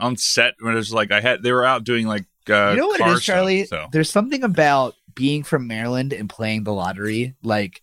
[0.00, 2.76] on set when it was like I had they were out doing like uh, you
[2.78, 3.64] know what it car is, Charlie?
[3.66, 7.34] Stuff, so There's something about being from Maryland and playing the lottery.
[7.42, 7.82] Like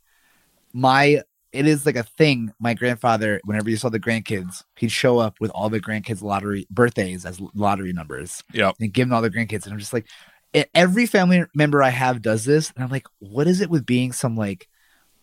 [0.73, 1.21] my,
[1.51, 2.53] it is like a thing.
[2.59, 6.65] My grandfather, whenever you saw the grandkids, he'd show up with all the grandkids' lottery
[6.69, 8.75] birthdays as lottery numbers Yep.
[8.79, 9.65] and give them all the grandkids.
[9.65, 10.05] And I'm just like,
[10.73, 14.13] every family member I have does this, and I'm like, what is it with being
[14.13, 14.69] some like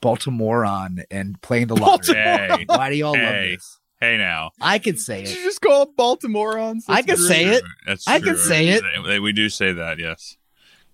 [0.03, 2.15] Baltimorean and playing the lottery?
[2.17, 3.25] Hey, Why do y'all Hey.
[3.25, 3.79] love this?
[4.01, 4.51] hey now.
[4.61, 5.39] I could say Did it.
[5.39, 6.85] you just call it Baltimoreans?
[6.89, 7.63] I could say it.
[7.87, 8.37] That's I can true.
[8.37, 9.23] say it.
[9.23, 10.37] We do say that, yes.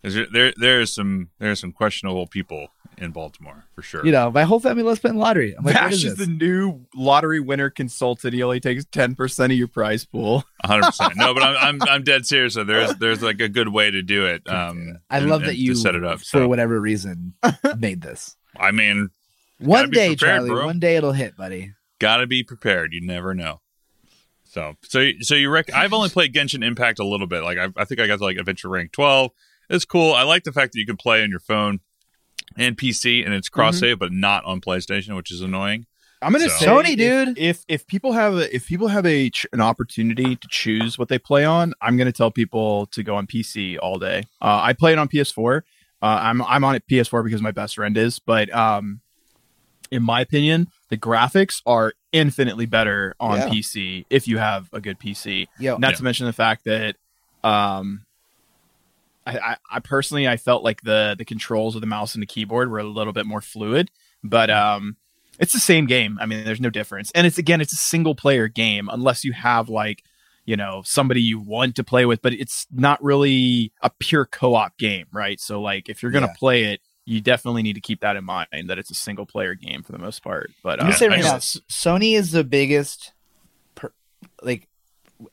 [0.02, 4.04] 'Cause There, there, there is some, there are some questionable people in Baltimore for sure.
[4.06, 5.54] You know, my whole family loves playing lottery.
[5.56, 8.34] I'm like, what Vash is is the new lottery winner consultant.
[8.34, 10.44] He only takes ten percent of your prize pool.
[10.64, 11.14] hundred percent.
[11.16, 12.54] No, but I'm, I'm, I'm dead serious.
[12.54, 14.48] So there's, there's like a good way to do it.
[14.48, 16.18] Um, I and- love and that you to set it up.
[16.20, 17.34] for So whatever reason
[17.78, 18.36] made this.
[18.56, 19.10] I mean,
[19.58, 20.50] One day, prepared, Charlie.
[20.50, 20.66] bro.
[20.66, 21.74] One day it'll hit, buddy.
[21.98, 22.92] gotta be prepared.
[22.92, 23.60] You never know.
[24.44, 27.42] So, so, so you rec- I've only played Genshin Impact a little bit.
[27.42, 29.30] Like, I, I think I got to like Adventure Rank 12.
[29.70, 30.12] It's cool.
[30.14, 31.80] I like the fact that you can play on your phone
[32.56, 35.86] and PC and it's cross save, but not on PlayStation, which is annoying.
[36.20, 37.38] I'm gonna So- say, Sony, dude.
[37.38, 41.08] If if people have a, if people have a ch- an opportunity to choose what
[41.08, 44.24] they play on, I'm gonna tell people to go on PC all day.
[44.42, 45.62] Uh, I play it on PS4.
[46.02, 49.00] Uh, I'm I'm on it PS4 because my best friend is, but um,
[49.92, 53.48] in my opinion, the graphics are infinitely better on Yeah.
[53.48, 55.46] PC if you have a good PC.
[55.60, 55.76] Yeah.
[55.78, 55.96] Not Yeah.
[55.98, 56.96] to mention the fact that
[57.44, 58.04] um,
[59.28, 62.26] I, I, I personally I felt like the the controls of the mouse and the
[62.26, 63.90] keyboard were a little bit more fluid,
[64.24, 64.96] but um,
[65.38, 66.18] it's the same game.
[66.20, 69.32] I mean, there's no difference, and it's again, it's a single player game unless you
[69.32, 70.02] have like
[70.44, 74.76] you know somebody you want to play with, but it's not really a pure co-op
[74.78, 75.38] game, right?
[75.40, 76.36] So like if you're gonna Yeah.
[76.38, 76.80] play it.
[77.10, 79.92] You definitely need to keep that in mind that it's a single player game for
[79.92, 80.50] the most part.
[80.62, 83.14] But I'm uh, gonna say right now, just- S- Sony is the biggest,
[83.74, 83.92] per,
[84.42, 84.68] like,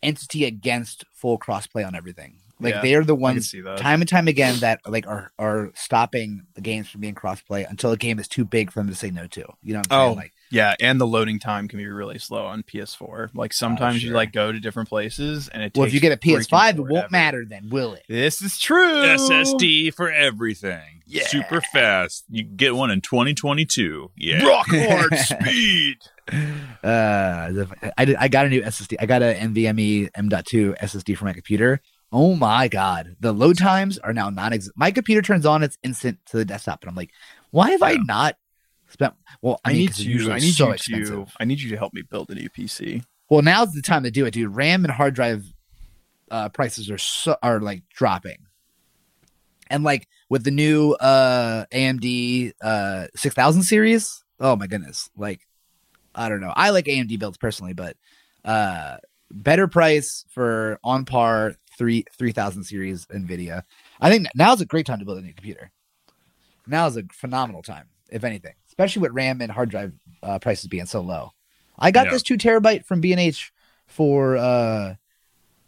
[0.02, 2.38] entity against full crossplay on everything.
[2.60, 6.44] Like Yeah, they are the ones time and time again that like are are stopping
[6.56, 9.12] the games from being crossplay until a game is too big for them to say
[9.12, 9.46] no to.
[9.62, 10.18] You know what I'm Oh, saying?
[10.18, 13.32] Like, Yeah, and the loading time can be really slow on PS4.
[13.34, 14.16] Like sometimes you sure.
[14.16, 15.74] like go to different places, and it.
[15.76, 18.04] well, if you get a PS5, it won't matter then, will it?
[18.08, 19.04] This is true.
[19.04, 21.02] SSD for everything.
[21.08, 21.28] Yeah.
[21.28, 22.24] Super fast.
[22.30, 24.12] You get one in 2022.
[24.18, 24.44] Yeah.
[24.48, 25.98] rock hard speed.
[26.84, 27.66] Uh,
[27.98, 28.96] I did, I got a new SSD.
[29.00, 31.82] I got an NVMe M.2 SSD for my computer.
[32.12, 34.78] Oh my god, the load times are now non-existent.
[34.78, 37.12] My computer turns on, it's instant to the desktop, and I'm like,
[37.52, 38.38] why have I not
[38.88, 39.14] spent?
[39.42, 40.32] Well, I, I mean, need you.
[40.32, 41.28] I need so you expensive.
[41.28, 41.34] to.
[41.40, 43.04] I need you to help me build a new PC.
[43.30, 44.56] Well, now's the time to do it, dude.
[44.56, 45.46] RAM and hard drive
[46.32, 48.38] uh, prices are so are like dropping,
[49.70, 54.24] and like with the new uh, AMD uh, six thousand series.
[54.40, 55.10] Oh my goodness!
[55.18, 55.42] Like,
[56.14, 56.54] I don't know.
[56.56, 57.98] I like AMD builds personally, but
[58.44, 58.98] uh,
[59.32, 63.64] better price for on par three three thousand series Nvidia.
[64.02, 65.72] I think now's a great time to build a new computer.
[66.68, 70.68] Now is a phenomenal time, if anything, especially with RAM and hard drive uh, prices
[70.68, 71.32] being so low.
[71.78, 72.12] I got Yeah.
[72.14, 73.52] this two terabyte from B and H
[73.88, 74.96] for uh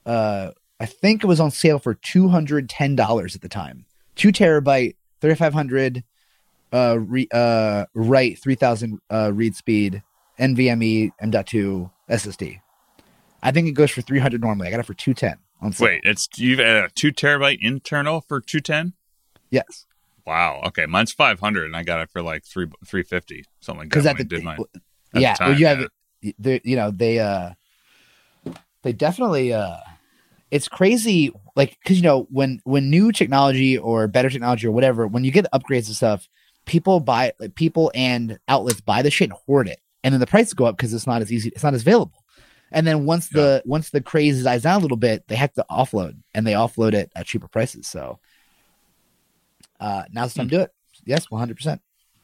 [0.06, 3.86] uh I think it was on sale for two hundred ten dollars at the time.
[4.16, 6.04] Two terabyte, thirty five hundred,
[6.74, 10.02] uh re, uh write three thousand uh read speed,
[10.40, 12.62] NVMe M.2 SSD.
[13.44, 14.68] I think it goes for three hundred normally.
[14.68, 15.38] I got it for two ten.
[15.80, 18.94] Wait, it's you've had a two terabyte internal for 210?
[19.50, 19.88] yes,
[20.28, 20.62] Wow.
[20.66, 20.86] Okay.
[20.86, 23.90] Mine's 500 and I got it for like three 350, something like that.
[23.90, 24.60] because at the did mine.
[25.16, 25.88] at yeah, the well, you have
[26.22, 26.32] yeah.
[26.38, 27.52] they you know they uh
[28.84, 29.78] they definitely uh
[30.52, 35.08] it's crazy like because you know when when new technology or better technology or whatever
[35.08, 36.28] when you get upgrades and stuff
[36.66, 40.28] people buy like people and outlets buy the shit and hoard it and then the
[40.28, 42.24] prices go up because it's not as easy it's not as available
[42.72, 45.66] and then once the once the craze dies down a little bit they have to
[45.72, 48.20] offload and they offload it at cheaper prices so
[49.80, 50.72] uh now's the time to do it
[51.06, 51.80] yes 100%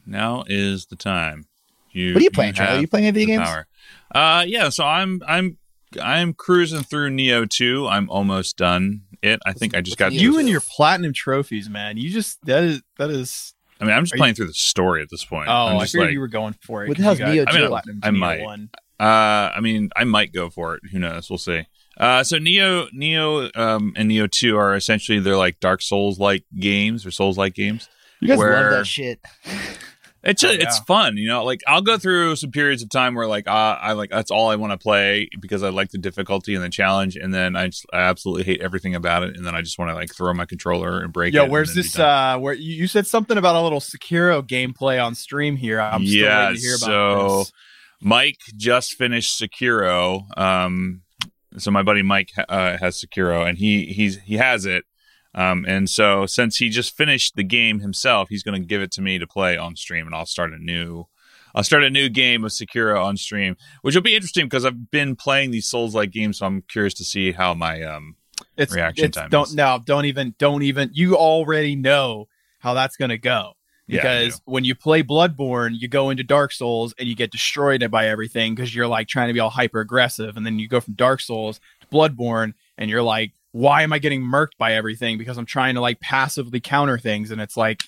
[0.05, 1.45] Now is the time.
[1.91, 2.77] You, what are you playing have Tyler?
[2.79, 3.67] are you playing any video the games power.
[4.15, 4.69] Uh, yeah.
[4.69, 5.57] So I'm I'm
[6.01, 7.87] I'm cruising through Nioh 2.
[7.87, 9.39] I'm almost done it.
[9.45, 10.11] I think I just got.
[10.11, 11.97] You and your platinum trophies, man.
[11.97, 13.53] You just that is that is.
[13.79, 15.49] I mean, I'm just Are you- playing through the story at this point.
[15.49, 16.87] Oh, I'm I just figured like, you were going for it.
[16.87, 17.67] What the 'cause hell's Nioh got two?
[17.67, 18.41] platinum I Nioh might.
[18.41, 18.69] one.
[19.03, 20.81] Uh, I mean, I might go for it.
[20.91, 21.29] Who knows?
[21.29, 21.63] We'll see.
[21.97, 26.43] Uh, so Nioh, Nioh, um, and Nioh Two are essentially they're like Dark Souls like
[26.57, 27.89] games or Souls like games.
[28.21, 29.19] you guys where- love that shit
[30.25, 31.43] It's Oh, just, it's fun, you know.
[31.43, 34.49] Like I'll go through some periods of time where like uh, I like that's all
[34.49, 37.65] I want to play because I like the difficulty and the challenge, and then I
[37.67, 40.33] just I absolutely hate everything about it, and then I just want to like throw
[40.33, 41.35] my controller and break it.
[41.35, 41.99] Yo, and where's this?
[41.99, 45.81] Uh, where you, you said something about a little Sekiro gameplay on stream here?
[45.81, 47.51] I'm still Yeah, waiting to hear about so- this.
[48.03, 50.25] Mike just finished Sekiro.
[50.37, 51.01] Um,
[51.57, 54.85] so my buddy Mike uh, has Sekiro, and he he's he has it.
[55.35, 58.91] Um, and so since he just finished the game himself, he's going to give it
[58.91, 61.05] to me to play on stream, and I'll start a new.
[61.55, 64.89] I'll start a new game of Sekiro on stream, which will be interesting because I've
[64.89, 68.15] been playing these Souls-like games, so I'm curious to see how my um
[68.57, 69.55] It's reaction it's, time Don't is.
[69.55, 70.89] no, don't even don't even.
[70.93, 72.25] You already know
[72.59, 73.53] how that's gonna go
[73.87, 77.89] Yeah, because when you play Bloodborne, you go into Dark Souls and you get destroyed
[77.91, 80.79] by everything because you're like trying to be all hyper aggressive, and then you go
[80.79, 85.17] from Dark Souls to Bloodborne and you're like, why am I getting murked by everything?
[85.17, 87.83] Because I'm trying to like passively counter things, and it's like,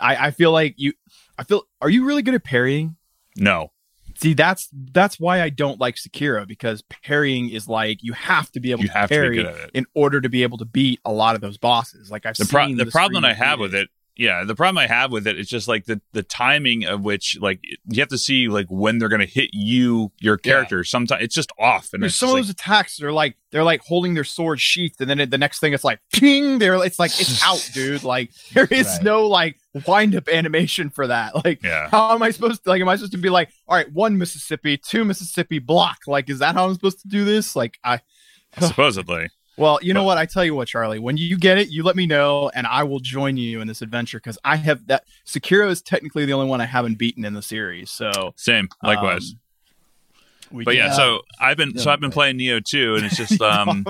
[0.00, 0.94] I I feel like you,
[1.38, 1.62] I feel.
[1.80, 2.96] Are you really good at parrying?
[3.36, 3.72] no.
[4.18, 8.60] See, that's that's why I don't like Sekiro because parrying is like you have to
[8.60, 11.12] be able You to to parry good in order to be able to beat a
[11.12, 12.10] lot of those bosses.
[12.10, 14.86] Like I've the, pro- seen the problem I have with it yeah the problem i
[14.86, 18.18] have with it is just like the the timing of which like you have to
[18.18, 20.52] see like when they're gonna hit you your Yeah.
[20.52, 23.36] character sometimes it's just off and There's some just of those attacks that are like
[23.52, 26.58] they're like holding their sword sheathed, and then it, the next thing it's like ping.
[26.58, 28.02] They're it's like it's out, dude.
[28.02, 29.02] Like there is Right.
[29.02, 31.34] no like wind up animation for that.
[31.36, 32.82] Like like yeah how am I supposed to like?
[32.82, 35.98] Am I supposed to be like, all right, one Mississippi, two Mississippi block?
[36.06, 37.54] Like is that how I'm supposed to do this?
[37.56, 38.00] Like I
[38.60, 40.18] supposedly Well, you know But- what?
[40.18, 40.98] I tell you what, Charlie.
[40.98, 43.80] When you get it, you let me know, and I will join you in this
[43.80, 45.04] adventure because I have that.
[45.26, 47.90] Sekiro is technically the only one I haven't beaten in the series.
[47.90, 49.32] So same likewise
[50.52, 50.92] um, but yeah, Yeah.
[50.92, 53.84] so i've been so i've been playing Nioh 2 and it's just um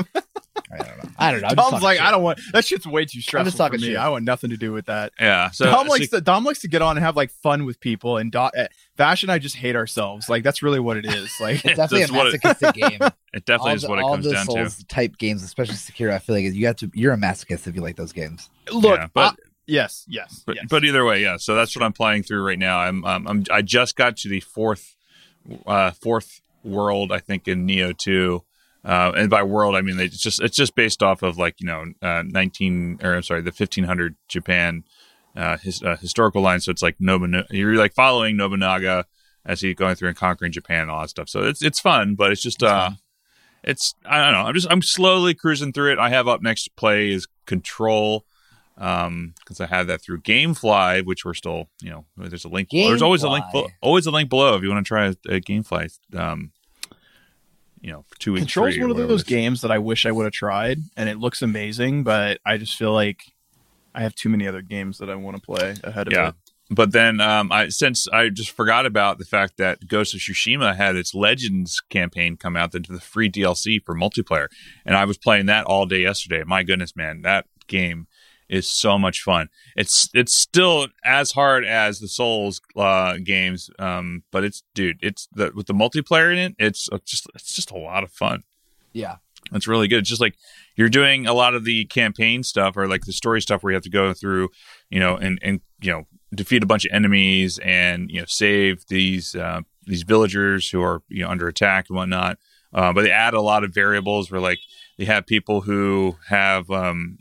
[1.18, 1.46] I don't know.
[1.46, 1.62] I don't know.
[1.64, 2.07] I'm Dom's like, shit.
[2.07, 3.92] I don't want that shit's way too stressful just talking for me.
[3.92, 3.96] shit.
[3.98, 5.12] I want nothing to do with that.
[5.20, 7.64] yeah so Dom likes Sek- to Dom likes to get on and have like fun
[7.64, 10.29] with people, and Do- uh, Vash and I just hate ourselves.
[10.29, 11.31] Like that's really what it is.
[11.40, 13.09] Like It's definitely a That's it- masochistic game.
[13.35, 15.74] it definitely all is the, what it all comes the down to type games, especially
[15.76, 16.90] Sekiro, I feel like you have to.
[16.94, 18.48] You're a masochist if you like those games.
[18.72, 20.66] look, Yeah, but- I- yes, yes, but, yes.
[20.70, 23.44] but either way yeah so that's what i'm playing through right now i'm um, I'm
[23.50, 24.94] i just got to the fourth
[25.66, 28.44] uh fourth world i think in Nioh 2
[28.87, 31.66] uh, and by world i mean it's just it's just based off of like you
[31.66, 34.85] know uh, 19 or i'm sorry the 1500 japan
[35.37, 39.05] uh, his, uh historical line so it's like Nobunaga, you're like following nobunaga
[39.44, 41.29] as he's going through and conquering japan and all that stuff.
[41.29, 42.90] So it's it's fun but it's just uh
[43.62, 44.49] it's i don't know.
[44.49, 45.99] I'm just i'm slowly cruising through it.
[45.99, 48.25] I have up next to play is control
[48.79, 52.68] um because i had that through gamefly which we're still you know there's a link
[52.70, 55.11] there's always a link below, always a link below if you want to try a,
[55.35, 56.53] a gamefly um
[57.80, 60.32] you know two weeks Control's one of those games that I wish I would have
[60.32, 63.22] tried, and it looks amazing, but I just feel like
[63.94, 66.18] I have too many other games that I want to play ahead of me.
[66.18, 66.28] Yeah.
[66.28, 66.34] it.
[66.70, 70.74] but then um i since i just forgot about the fact that ghost of tsushima
[70.74, 74.48] had its legends campaign come out into the free dlc for multiplayer
[74.84, 78.08] and i was playing that all day yesterday my goodness man that game
[78.48, 84.22] is so much fun it's it's still as hard as the souls uh games um
[84.30, 87.70] but it's dude it's the with the multiplayer in it it's uh, just it's just
[87.70, 88.42] a lot of fun
[88.92, 89.16] Yeah.
[89.52, 90.00] it's really good.
[90.00, 90.35] It's just like
[90.76, 93.76] you're doing a lot of the campaign stuff or like the story stuff where you
[93.76, 94.48] have to go through,
[94.90, 98.87] you know, and and you know defeat a bunch of enemies and you know save
[98.88, 102.38] these uh, these villagers who are you know under attack and whatnot.
[102.74, 104.59] Uh, but they add a lot of variables where like
[104.98, 107.16] they have people who have um,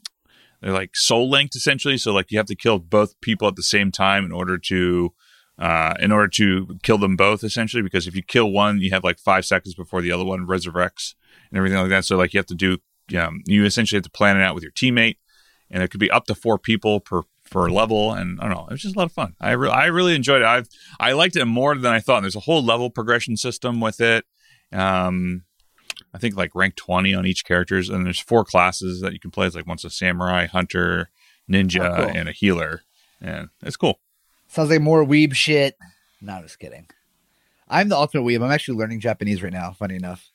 [0.65, 1.95] they're like soul linked essentially.
[1.95, 5.13] So like you have to kill both people at the same time in order to
[5.59, 9.03] uh, in order to kill them both essentially because if you kill one you have
[9.03, 11.13] like five seconds before the other one resurrects
[11.51, 12.03] and everything like that.
[12.03, 12.79] So like you have to do
[13.15, 15.17] um, you essentially have to plan it out with your teammate
[15.69, 18.65] and it could be up to four people per per level and i don't know
[18.65, 19.35] it was just a lot of fun.
[19.39, 20.47] I, re- I really enjoyed it.
[20.47, 20.67] I've
[20.99, 22.21] i liked it more than i thought.
[22.21, 24.25] There's a whole level progression system with it.
[24.71, 25.43] Um
[26.15, 29.29] i think like rank 20 on each characters and there's four classes that you can
[29.31, 31.09] play it's like one's a samurai hunter
[31.51, 32.15] ninja Oh, cool.
[32.15, 32.81] and a healer
[33.21, 33.99] and it's cool
[34.47, 35.75] Sounds like more weeb shit.
[36.21, 36.87] No, I'm just kidding.
[37.67, 38.43] I'm the ultimate weeb.
[38.45, 39.71] I'm actually learning Japanese right now.
[39.73, 40.31] Funny enough.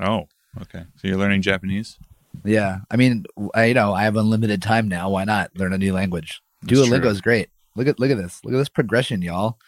[0.00, 0.26] oh
[0.62, 1.98] okay so you're learning japanese
[2.44, 2.78] Yeah.
[2.90, 5.10] I mean, I, you know, I have unlimited time now.
[5.10, 6.40] Why not learn a new language?
[6.62, 7.10] That's Duolingo true.
[7.10, 7.50] is great.
[7.76, 8.40] Look at look at this.
[8.44, 9.58] Look at this progression, y'all.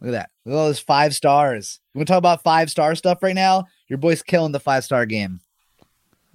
[0.00, 0.30] Look at that.
[0.44, 1.80] Look at all those five stars.
[1.96, 3.64] You want to talk about five star stuff right now?
[3.88, 5.40] Your boy's killing the five star game,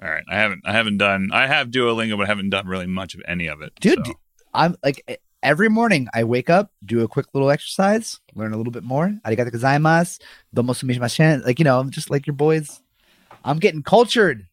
[0.01, 2.87] all right i haven't i haven't done i have duolingo but I haven't done really
[2.87, 4.03] much of any of it dude.
[4.07, 4.13] so.
[4.53, 8.71] I'm like every morning I wake up, do a quick little exercise, learn a little
[8.71, 9.15] bit more.
[9.25, 10.19] Arigato gozaimasu.
[10.53, 11.45] Domo sumishimasen.
[11.45, 12.81] Like you know, I'm just like your boys.
[13.43, 14.47] I'm getting cultured.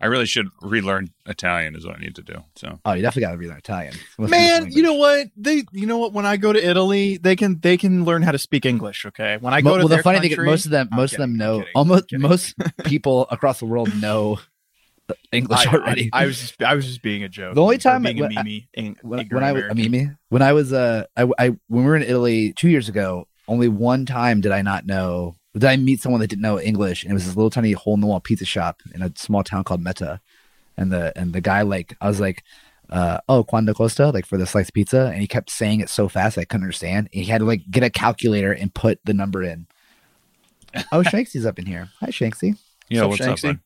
[0.00, 1.74] I really should relearn Italian.
[1.76, 2.36] Is what I need to do.
[2.56, 3.94] So Oh, you definitely got to relearn Italian.
[4.18, 5.28] Most Man, you know what?
[5.36, 6.12] They, you know what?
[6.12, 9.04] When I go to Italy, they can they can learn how to speak English.
[9.06, 10.70] Okay, when I go Mo- to well, their the funny thing country, is most of
[10.70, 12.54] them, I'm most of them know kidding, almost most
[12.84, 14.38] people across the world know
[15.32, 16.10] English I, already.
[16.12, 17.54] I, I was just I was just being a joke.
[17.54, 19.76] The only time being a when I- meme, in, when, when I was I American.
[19.92, 22.88] mean, me when I was uh I, I when we were in Italy two years
[22.88, 26.60] ago, only one time did I not know did I meet someone that didn't know
[26.60, 29.12] English, and it was this little tiny hole in the wall pizza shop in a
[29.16, 30.20] small town called Meta,
[30.76, 32.42] and the and the guy like I was like.
[32.90, 36.06] Uh, oh, quando costa, like for the sliced pizza, and he kept saying it so
[36.06, 37.08] fast I couldn't understand.
[37.14, 39.66] And he had to like get a calculator and put the number in.
[40.92, 41.88] Oh, Shanksy's up in here.
[42.00, 42.58] Hi, Shanksy.
[42.90, 43.56] yeah, What's what's up, up,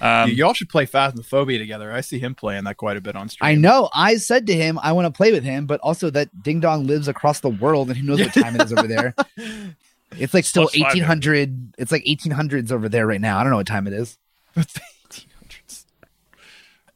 [0.00, 0.04] bud?
[0.24, 1.92] Um, Y- y'all should play Phasmophobia together.
[1.92, 3.48] I see him playing that quite a bit on stream.
[3.48, 3.88] I know.
[3.94, 6.88] I said to him, I want to play with him, but also that Ding Dong
[6.88, 9.14] lives across the world and who knows what time it is over there.
[10.18, 11.74] It's like still 1800.
[11.78, 13.38] It's like eighteen hundreds over there right now.
[13.38, 14.18] I don't know what time it is.
[14.56, 15.86] Eighteen hundreds.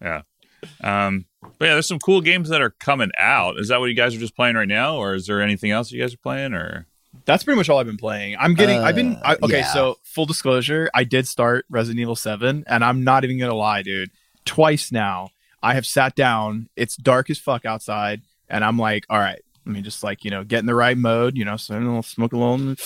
[0.00, 0.22] yeah.
[0.82, 1.26] Um,
[1.58, 3.58] but yeah, there's some cool games that are coming out.
[3.58, 5.90] Is that what you guys are just playing right now, or is there anything else
[5.90, 6.54] you guys are playing?
[6.54, 6.86] Or
[7.24, 8.36] That's pretty much all I've been playing.
[8.38, 8.78] I'm getting.
[8.80, 9.16] I've been.
[9.24, 9.72] I, Uh, okay, yeah.
[9.72, 13.82] so full disclosure, I did start Resident Evil Seven, and I'm not even gonna lie,
[13.82, 14.10] dude.
[14.44, 15.30] Twice now,
[15.62, 16.68] I have sat down.
[16.76, 20.30] It's dark as fuck outside, and I'm like, all right, let mean, just like you
[20.30, 22.76] know get in the right mode, you know, so I'll smoke alone,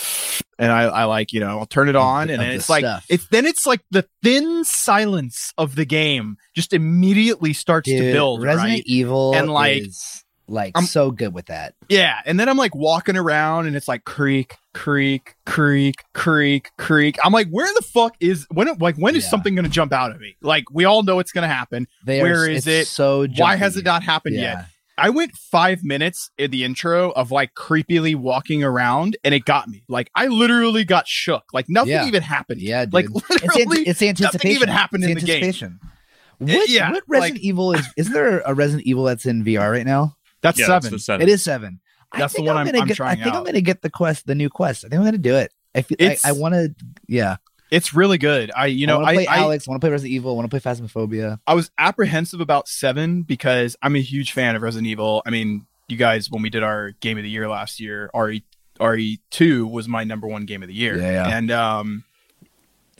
[0.58, 3.06] and I, I like you know I'll turn it on, and then it's like stuff.
[3.08, 8.42] it's then it's like the thin silence of the game just immediately starts to build,
[8.42, 8.82] Resident right?
[8.86, 11.74] Evil And, like, is like I'm- so good with that.
[11.88, 17.16] Yeah, and then I'm like walking around and it's like creak, creak, creak, creak, creak.
[17.24, 18.68] I'm like, where the fuck is when?
[18.78, 19.30] Like, when is Yeah.
[19.30, 20.36] something going to jump out at me?
[20.42, 21.86] Like, we all know it's going to happen.
[22.04, 22.88] They Where are, is it?
[22.88, 24.42] So Why has it not happened Yeah.
[24.58, 24.66] yet?
[24.97, 29.68] I went five minutes in the intro of like creepily walking around, and it got
[29.68, 29.82] me.
[29.88, 31.42] Like, I literally got shook.
[31.53, 32.07] Like, nothing Yeah.
[32.07, 32.61] even happened.
[32.61, 32.95] Yeah, dude.
[32.95, 34.32] like it's, literally, an- it's anticipation.
[34.32, 35.36] Nothing even happened It's in the game.
[35.45, 35.80] anticipation.
[36.38, 37.86] What, Yeah, what Resident Evil is?
[37.97, 40.16] Isn't there a Resident Evil that's in VR right now?
[40.42, 40.90] that's yeah, seven.
[40.92, 41.26] the seven.
[41.26, 41.80] It is seven.
[42.16, 43.90] That's the one I'm I'm- gonna I'm get, trying I think I'm gonna get the
[43.90, 44.84] quest, the new quest.
[44.84, 45.53] I think I'm gonna do it.
[45.74, 45.97] I feel.
[46.01, 46.74] I, I want to.
[47.09, 47.36] Yeah.
[47.74, 48.50] It's really good.
[48.54, 49.68] I, you know, I want to I, play I, Alyx.
[49.68, 50.32] Want to play Resident Evil.
[50.32, 51.40] I want to play Phasmophobia.
[51.46, 55.22] I was apprehensive about seven because I'm a huge fan of Resident Evil.
[55.26, 58.42] I mean, you guys, when we did our game of the year last year, RE
[58.80, 60.96] RE two was my number one game of the year.
[60.98, 61.36] Yeah, yeah.
[61.36, 62.04] And um,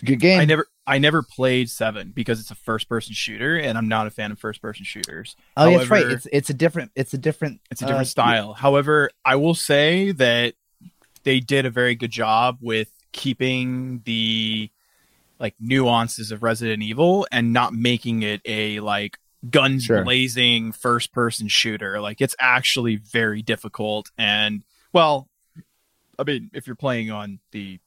[0.05, 0.41] good game.
[0.41, 4.07] I never I never played seven because it's a first person shooter, and I'm not
[4.07, 5.37] a fan of first person shooters.
[5.57, 6.07] oh, yeah, that's right.
[6.07, 6.91] It's it's a different.
[6.95, 7.61] It's a different.
[7.71, 8.53] It's a different uh, style.
[8.55, 10.55] However, I will say that
[11.25, 14.69] they did a very good job with keeping the
[15.39, 19.17] like nuances of Resident Evil and not making it a like
[19.51, 20.03] guns Sure.
[20.05, 22.01] blazing first person shooter.
[22.01, 24.63] Like it's actually very difficult and
[24.93, 25.29] well,
[26.19, 27.81] I mean, if you're playing on the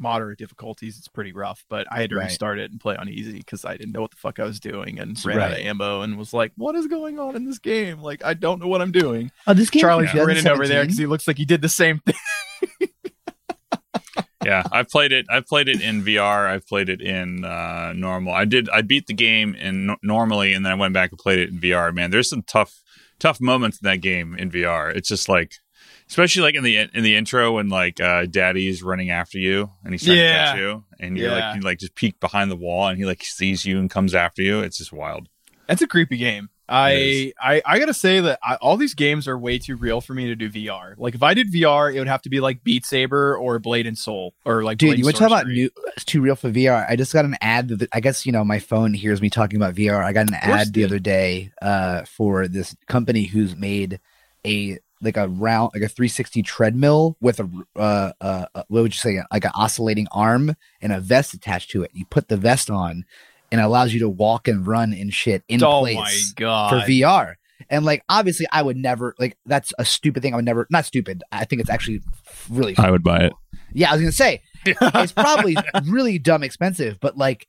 [0.00, 1.64] moderate difficulties, it's pretty rough.
[1.68, 2.24] But I had to Right.
[2.24, 4.60] restart it and play on easy because I didn't know what the fuck I was
[4.60, 7.58] doing and ran out of ammo and was like, "What is going on in this
[7.58, 8.00] game?
[8.00, 9.80] Like, I don't know what I'm doing." Oh, this game.
[9.80, 12.88] Charlie's grinning over there because he looks like he did the same thing.
[14.48, 15.26] yeah, I've played it.
[15.30, 16.48] I've played it in VR.
[16.48, 18.32] I've played it in uh, normal.
[18.32, 18.68] I did.
[18.70, 21.50] I beat the game in no- normally, and then I went back and played it
[21.50, 21.92] in VR.
[21.94, 22.72] Man, there's some tough,
[23.18, 24.94] tough moments in that game in VR.
[24.94, 25.52] It's just like,
[26.08, 29.92] especially like in the in the intro when like uh, Daddy's running after you and
[29.92, 31.48] he's trying to catch you, and you're Yeah.
[31.48, 34.14] like you like just peek behind the wall, and he like sees you and comes
[34.14, 34.60] after you.
[34.60, 35.28] It's just wild.
[35.66, 36.48] That's a creepy game.
[36.68, 40.12] I, I I gotta say that I, all these games are way too real for
[40.12, 40.94] me to do VR.
[40.98, 43.86] Like if I did VR, it would have to be like Beat Saber or Blade
[43.86, 45.70] and Soul or like Dude, Blade you want to talk about new?
[45.96, 46.88] It's too real for VR.
[46.88, 47.68] I just got an ad.
[47.68, 50.04] That, I guess you know my phone hears me talking about VR.
[50.04, 54.00] I got an ad the other day uh, for this company who's made
[54.44, 58.94] a like a round like a 360 treadmill with a uh, uh, uh what would
[58.94, 61.90] you say like an oscillating arm and a vest attached to it.
[61.94, 63.04] You put the vest on,
[63.50, 66.80] and it allows you to walk and run and shit in oh place my for!
[66.86, 67.34] VR.
[67.70, 70.32] And like obviously, I would never like that's a stupid thing.
[70.32, 71.22] I would never not stupid.
[71.32, 72.00] I think it's actually
[72.48, 73.32] really I would buy it.
[73.72, 77.46] yeah, I was gonna say it's probably really dumb expensive, but like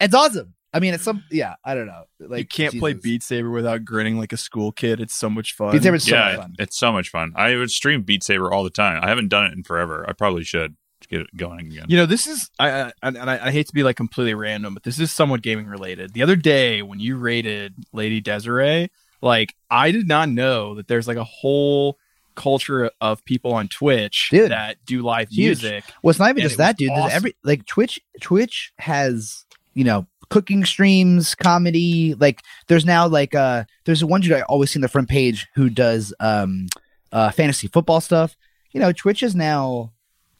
[0.00, 0.54] it's awesome.
[0.74, 1.54] I mean, it's some yeah.
[1.64, 2.04] I don't know.
[2.18, 3.04] Like you can't play Jesus.
[3.04, 5.00] Beat Saber without grinning like a school kid.
[5.00, 5.72] It's so much fun.
[5.72, 6.54] Beat Saber's so much yeah, fun.
[6.58, 7.32] it's so much fun.
[7.36, 9.02] I would stream Beat Saber all the time.
[9.04, 10.06] I haven't done it in forever.
[10.08, 10.76] I probably should
[11.12, 11.84] get it going again.
[11.88, 14.74] You know, this is I, I and I, I hate to be like completely random,
[14.74, 16.14] but this is somewhat gaming related.
[16.14, 18.90] The other day when you rated Lady Desiree,
[19.20, 21.98] like I did not know that there's like a whole
[22.34, 25.62] culture of people on Twitch Dude, that do live huge.
[25.62, 25.84] music.
[26.02, 26.90] Well, it's not even just that, dude.
[26.90, 27.16] There's awesome.
[27.16, 28.00] every like Twitch.
[28.20, 29.44] Twitch has
[29.74, 32.14] you know cooking streams, comedy.
[32.14, 35.46] Like there's now like uh there's one dude I always see on the front page
[35.54, 36.68] who does um
[37.12, 38.36] uh fantasy football stuff.
[38.72, 39.91] You know, Twitch is now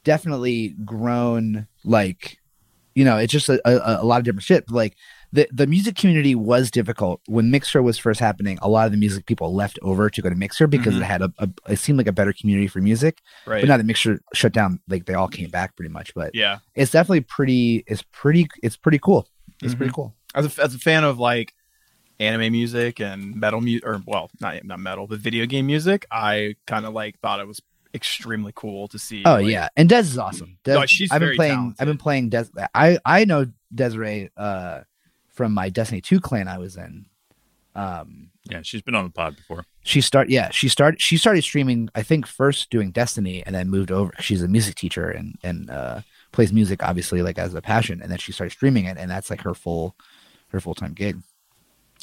[0.04, 2.38] definitely grown like
[2.94, 4.70] you know it's just a, a, a lot of different shit.
[4.70, 4.96] Like
[5.32, 8.58] the the music community was difficult when Mixer was first happening.
[8.60, 11.00] A lot of the music people left over to go to Mixer because Mhm.
[11.00, 13.22] it had a, a it seemed like a better community for music.
[13.46, 13.62] Right.
[13.62, 16.12] But now that Mixer shut down, like they all came back pretty much.
[16.14, 16.58] But yeah.
[16.74, 17.82] it's definitely pretty.
[17.86, 18.46] It's pretty.
[18.62, 19.26] It's pretty cool.
[19.62, 19.78] It's Mhm.
[19.78, 20.14] pretty cool.
[20.34, 21.54] As a, as a fan of like
[22.20, 26.56] anime music and metal music, or well, not not metal, but video game music, I
[26.66, 27.60] kind of like thought it was
[27.94, 29.22] extremely cool to see.
[29.24, 30.58] Oh like- yeah, and Des is awesome.
[30.64, 31.54] Des, No, she's I've been very playing.
[31.54, 31.80] talented.
[31.80, 32.44] I've been playing Des.
[32.74, 34.80] I I know Desiree uh,
[35.28, 37.06] from my Destiny two clan I was in.
[37.74, 39.64] Um, Yeah, she's been on the pod before.
[39.82, 43.70] she start yeah she started she started streaming I think first doing Destiny and then
[43.70, 44.12] moved over.
[44.20, 46.00] She's a music teacher and and uh,
[46.32, 49.30] plays music obviously like as a passion, and then she started streaming it, and that's
[49.30, 49.96] like her full
[50.48, 51.16] her full time gig.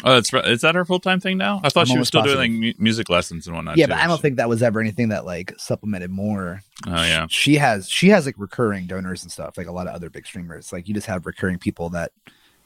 [0.03, 0.45] Oh, that's right.
[0.47, 1.59] Is that her full time thing now?
[1.63, 2.39] I thought I'm she was still positive.
[2.39, 3.77] doing mu- music lessons and whatnot.
[3.77, 3.91] yeah, too.
[3.91, 6.61] but I don't think that was ever anything that like supplemented more.
[6.87, 7.27] Oh yeah.
[7.29, 10.25] she has she has like recurring donors and stuff like a lot of other big
[10.25, 12.11] streamers like you just have recurring people that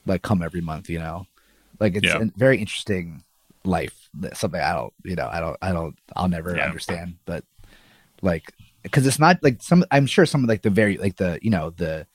[0.06, 1.26] like come every month you know
[1.80, 2.20] like it's Yeah.
[2.22, 3.24] a very interesting
[3.64, 6.66] life that something i don't you know i don't i don't i'll never Yeah.
[6.66, 7.44] understand but
[8.22, 8.54] like
[8.84, 11.50] because it's not like some i'm sure some of like the very like the you
[11.50, 12.06] know the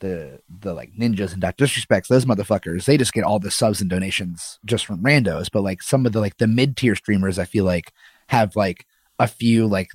[0.00, 1.64] the the like ninjas and Dr.
[1.64, 5.62] disrespects those motherfuckers they just get all the subs and donations just from randos but
[5.62, 7.92] like some of the like the mid-tier streamers i feel like
[8.28, 8.86] have like
[9.18, 9.90] a few like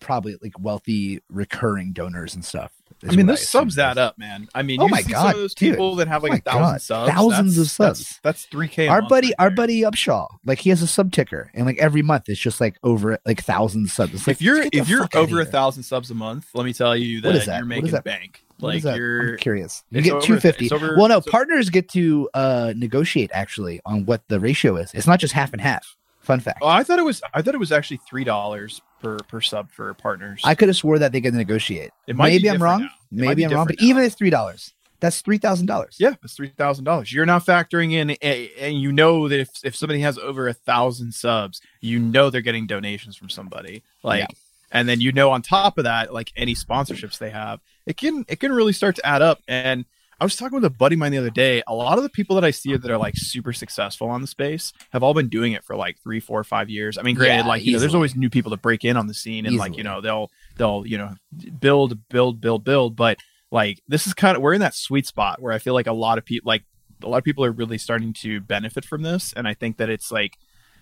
[0.00, 2.72] probably like wealthy recurring donors and stuff
[3.08, 3.62] I mean, those assume.
[3.70, 4.48] subs add up, man.
[4.54, 5.72] I mean, Oh you my see God, those dude.
[5.72, 6.80] people that have like Oh thousand God.
[6.82, 8.20] subs, Thousands of subs.
[8.22, 8.88] That's three k.
[8.88, 12.28] our buddy our buddy upshaw like he has a sub ticker and like every month
[12.28, 15.82] it's just like over like thousand subs like, if you're if you're over a thousand
[15.82, 17.58] subs a month, let me tell you that, What is that?
[17.58, 18.04] you're making that?
[18.04, 18.42] bank.
[18.58, 18.96] Like that?
[18.96, 19.84] you're I'm curious.
[19.90, 20.68] You get two fifty.
[20.70, 24.92] Well, no, partners get to uh negotiate actually on what the ratio is.
[24.94, 25.94] It's not just half and half.
[26.26, 26.58] Fun fact.
[26.60, 27.22] Oh, I thought it was.
[27.34, 30.40] I thought it was actually three dollars per per sub for partners.
[30.44, 31.92] I could have swore that they get to negotiate.
[32.08, 32.88] It might be Maybe I'm wrong.
[33.12, 33.66] Maybe I'm wrong.
[33.66, 33.86] But now.
[33.86, 35.96] even if it's three dollars, that's three thousand dollars.
[36.00, 37.12] yeah, it's three thousand dollars.
[37.12, 40.52] You're not factoring in, a- and you know that if if somebody has over a
[40.52, 43.84] thousand subs, you know they're getting donations from somebody.
[44.02, 44.26] Like, Yeah.
[44.72, 48.24] and then you know on top of that, like any sponsorships they have, it can
[48.26, 49.38] it can really start to add up.
[49.46, 49.84] And
[50.18, 51.62] I was talking with a buddy of mine the other day.
[51.66, 54.26] A lot of the people that I see that are like super successful on the
[54.26, 56.96] space have all been doing it for like three, four, five years.
[56.96, 59.08] I mean, granted, Yeah, like you know, there's always new people to break in on
[59.08, 61.14] the scene, and like you know, they'll they'll you know
[61.60, 62.96] build, build, build, build.
[62.96, 63.18] But
[63.50, 65.92] like this is kind of we're in that sweet spot where I feel like a
[65.92, 66.64] lot of people like
[67.02, 69.90] a lot of people are really starting to benefit from this, and I think that
[69.90, 70.36] it's like.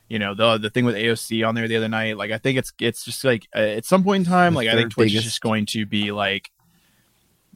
[0.06, 2.58] You know the the thing with AOC on there the other night, like I think
[2.58, 5.14] it's it's just like uh, at some point in time, The like I think Twitch
[5.14, 6.50] is just going to be like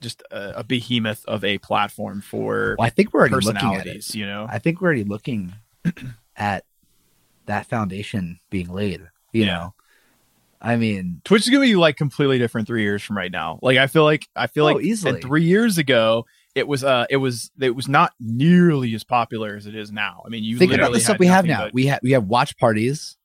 [0.00, 3.56] just a, a behemoth of a platform for Well, I think we're already looking at
[3.58, 3.60] it.
[3.78, 4.14] personalities.
[4.14, 5.54] You know, I think we're already looking
[6.36, 6.64] at
[7.46, 9.00] that foundation being laid.
[9.32, 9.52] You Yeah.
[9.54, 9.74] know,
[10.60, 13.58] I mean, Twitch is gonna be like completely different three years from right now.
[13.62, 15.20] Like I feel like I feel Oh, like easily.
[15.20, 19.66] three years ago it was uh it was it was not nearly as popular as
[19.66, 20.22] it is now.
[20.26, 21.64] I mean, you think about the stuff we have now.
[21.66, 23.16] but- We have we have watch parties.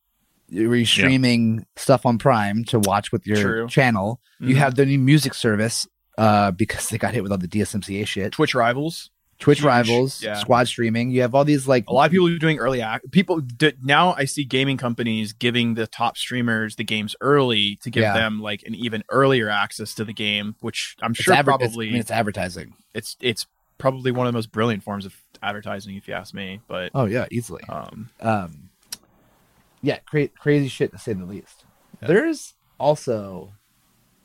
[0.51, 3.67] We're streaming stuff on Prime to watch with your True.
[3.67, 4.21] channel.
[4.39, 4.59] You Mhm.
[4.59, 8.31] have the new music service uh, because they got hit with all the DMCA shit.
[8.33, 9.09] Twitch rivals.
[9.39, 9.65] Twitch Huge.
[9.65, 10.35] rivals, Yeah.
[10.35, 11.09] squad streaming.
[11.09, 13.11] You have all these like A lot of people are doing early act.
[13.11, 13.41] People
[13.81, 18.13] now I see gaming companies giving the top streamers the games early to give Yeah.
[18.13, 21.59] them like an even earlier access to the game, which I'm it's sure adver- it's-
[21.67, 22.75] probably I mean, it's advertising.
[22.93, 23.45] it's it's
[23.79, 26.61] probably one of the most brilliant forms of advertising if you ask me.
[26.67, 27.63] But Oh yeah, easily.
[27.67, 28.69] um, um
[29.81, 31.65] yeah cra- crazy shit to say the least
[32.01, 32.07] Yeah.
[32.07, 33.53] there's also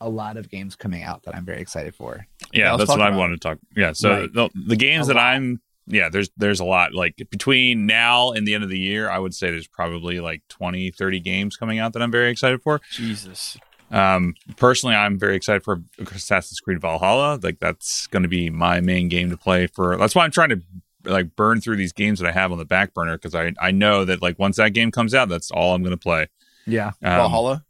[0.01, 2.99] a lot of games coming out that i'm very excited for Yeah, Yeah, that's talk
[2.99, 3.59] what I about wanted to talk.
[3.77, 4.33] Yeah, so Right.
[4.33, 5.17] the, the games that.
[5.19, 9.09] I'm yeah, there's there's a lot like between now and the end of the year,
[9.09, 12.61] I would say there's probably like 20, 30 games coming out that I'm very excited
[12.63, 12.81] for.
[12.91, 13.57] Jesus,
[13.91, 17.39] Um, personally, I'm very excited for Assassin's Creed Valhalla.
[17.43, 19.97] Like that's going to be my main game to play for.
[19.97, 20.61] That's why I'm trying to
[21.05, 23.71] like burn through these games that I have on the back burner because I I
[23.71, 26.29] know that like once that game comes out, that's all I'm going to play.
[26.67, 27.65] yeah Um, Valhalla.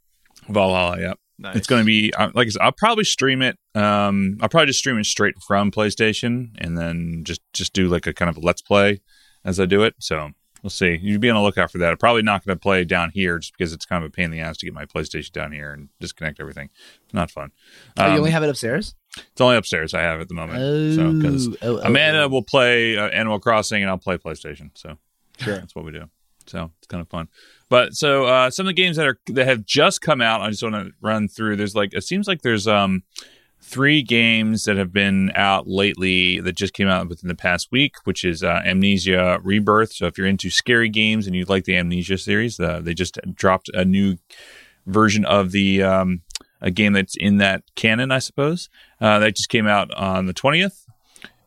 [0.49, 1.15] Valhalla, yeah.
[1.39, 1.57] Nice.
[1.57, 3.57] It's going to be uh, like I said, I'll probably stream it.
[3.75, 8.07] Um, I'll probably just stream it straight from PlayStation, and then just just do like
[8.07, 9.01] a kind of a let's play
[9.45, 9.95] as I do it.
[10.01, 10.31] So
[10.63, 10.99] we'll see.
[11.01, 11.91] You'd be on the lookout for that.
[11.93, 14.27] I'm probably not going to play down here just because it's kind of a pain
[14.27, 16.71] in the ass to get my PlayStation down here and disconnect everything.
[17.13, 17.53] Not fun.
[17.97, 19.95] oh, you Um, only have it upstairs it's only upstairs.
[19.95, 20.95] I have at the moment.
[20.95, 22.29] so because oh, oh, Amanda oh.
[22.29, 24.71] will play uh, Animal Crossing and I'll play PlayStation.
[24.75, 24.99] So
[25.39, 25.57] Sure.
[25.57, 26.05] that's what we do.
[26.47, 27.29] So it's kind of fun.
[27.71, 30.51] But so uh, some of the games that are that have just come out, I
[30.51, 31.57] just want to run through.
[31.57, 33.03] There's like it seems like there's um
[33.61, 37.93] three games that have been out lately that just came out within the past week,
[38.05, 39.93] which is uh, Amnesia Rebirth.
[39.93, 43.19] So if you're into scary games and you like the Amnesia series, uh, they just
[43.35, 44.17] dropped a new
[44.87, 46.23] version of the um,
[46.63, 48.71] a game that's in that canon, I suppose.
[49.01, 50.87] Uh, that just came out on the twentieth.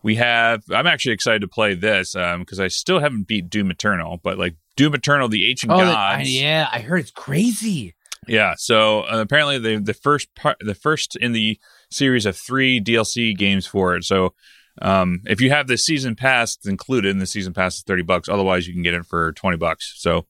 [0.04, 0.64] we have.
[0.70, 4.56] I'm actually excited to play this because I still haven't beat Doom Eternal, but like
[4.76, 5.96] Doom Eternal, the Ancient Oh, Gods.
[5.96, 7.96] I- yeah, I heard it's crazy.
[8.28, 11.60] Yeah, so uh, apparently the the first part, the first in the
[11.90, 14.04] series of three DLC games for it.
[14.04, 14.36] So
[14.82, 18.30] um, if you have the season pass included, and the season pass is thirty bucks.
[18.30, 19.96] Otherwise, you can get it for twenty bucks.
[19.98, 20.28] So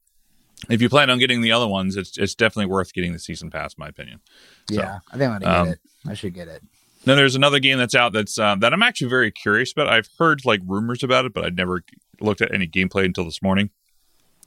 [0.70, 3.50] if you plan on getting the other ones, it's it's definitely worth getting the season
[3.50, 4.22] pass, in my opinion.
[4.70, 5.80] So, yeah, I think I'm gonna get um, it.
[6.08, 6.64] I should get it.
[7.04, 9.88] Then there's another game that's out that's uh, that I'm actually very curious about.
[9.88, 11.84] I've heard like rumors about it, but I'd never
[12.22, 13.70] looked at any gameplay until this morning.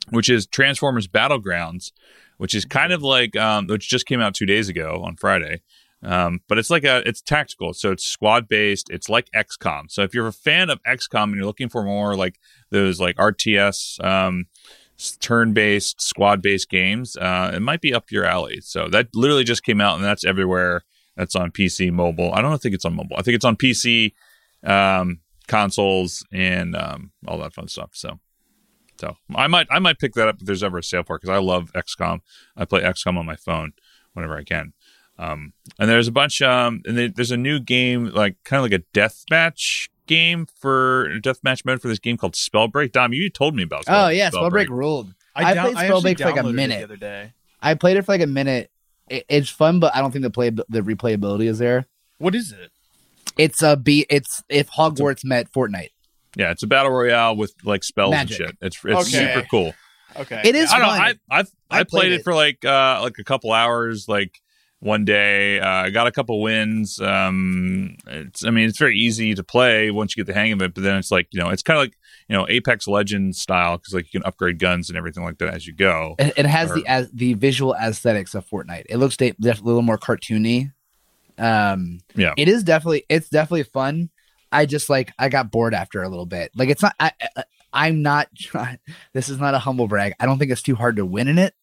[0.09, 1.91] Which is Transformers Battlegrounds,
[2.37, 5.61] which is kind of like um, which just came out two days ago on Friday.
[6.03, 8.89] Um, but it's like a it's tactical, so it's squad based.
[8.91, 9.89] It's like XCOM.
[9.89, 12.39] So if you're a fan of XCOM and you're looking for more like
[12.69, 14.45] those like RTS um,
[15.19, 18.59] turn based squad based games, uh, it might be up your alley.
[18.61, 20.83] So that literally just came out and that's everywhere.
[21.17, 22.33] That's on PC, mobile.
[22.33, 23.15] I don't think it's on mobile.
[23.17, 24.13] I think it's on PC,
[24.63, 27.91] um, consoles, and um, all that fun stuff.
[27.93, 28.19] So,
[28.97, 31.21] so I might I might pick that up if there's ever a sale for it
[31.21, 32.21] because I love XCOM.
[32.55, 33.73] I play XCOM on my phone
[34.13, 34.73] whenever I can.
[35.17, 36.41] Um, and there's a bunch.
[36.41, 41.09] Um, and there- there's a new game like kind of like a deathmatch game for
[41.21, 42.91] deathmatch mode for this game called Spellbreak.
[42.91, 43.83] Dom, you told me about.
[43.83, 45.13] Spell, Oh yeah, Spellbreak ruled.
[45.35, 46.77] I down- played actually Spellbreak for like a minute.
[46.79, 47.33] the other day.
[47.61, 48.71] I played it for like a minute.
[49.09, 51.85] It, it's fun, but I don't think the play the replayability is there.
[52.17, 52.71] What is it?
[53.37, 54.05] It's a be.
[54.09, 55.89] It's if Hogwarts met Fortnite.
[56.35, 58.39] Yeah, it's a battle royale with like spells Magic.
[58.39, 58.57] and shit.
[58.61, 59.33] It's it's Okay.
[59.33, 59.73] super cool.
[60.17, 60.93] Okay, It is I don't know.
[60.95, 61.01] fun.
[61.01, 62.15] I I've, I, I played, played it.
[62.21, 62.23] it.
[62.23, 64.39] for like uh like a couple hours, like
[64.79, 65.59] one day.
[65.59, 66.99] Uh, I got a couple wins.
[67.01, 70.61] Um, it's I mean it's very easy to play once you get the hang of
[70.61, 70.73] it.
[70.73, 71.97] But then it's like you know it's kind of like
[72.29, 75.53] you know Apex Legends style because like you can upgrade guns and everything like that
[75.53, 76.15] as you go.
[76.19, 78.83] It, it has Or- the as the visual aesthetics of Fortnite.
[78.89, 80.71] It looks de- definitely a little more cartoony.
[81.37, 82.33] Um, Yeah.
[82.37, 84.09] it is definitely it's definitely fun.
[84.51, 86.51] I just like I got bored after a little bit.
[86.55, 86.95] Like it's not.
[86.99, 87.43] I, I
[87.73, 88.29] I'm not.
[89.13, 90.13] This is not a humble brag.
[90.19, 91.53] I don't think it's too hard to win in it.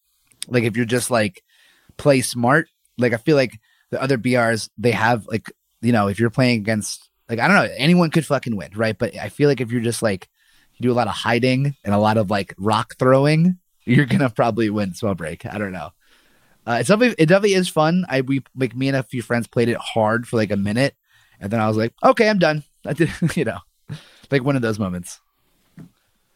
[0.47, 1.43] Like if you're just like
[1.97, 2.67] play smart.
[2.97, 3.59] Like I feel like
[3.89, 7.57] the other BRs they have like you know if you're playing against like I don't
[7.57, 8.97] know anyone could fucking win right.
[8.97, 10.29] But I feel like if you're just like
[10.75, 14.29] you do a lot of hiding and a lot of like rock throwing, you're gonna
[14.29, 15.51] probably win Spellbreak.
[15.51, 15.91] I don't know.
[16.65, 18.05] Uh, it's definitely it definitely is fun.
[18.07, 20.95] I we like me and a few friends played it hard for like a minute,
[21.39, 22.63] and then I was like, okay, I'm done.
[22.85, 23.59] I did, you know,
[24.31, 25.19] like one of those moments.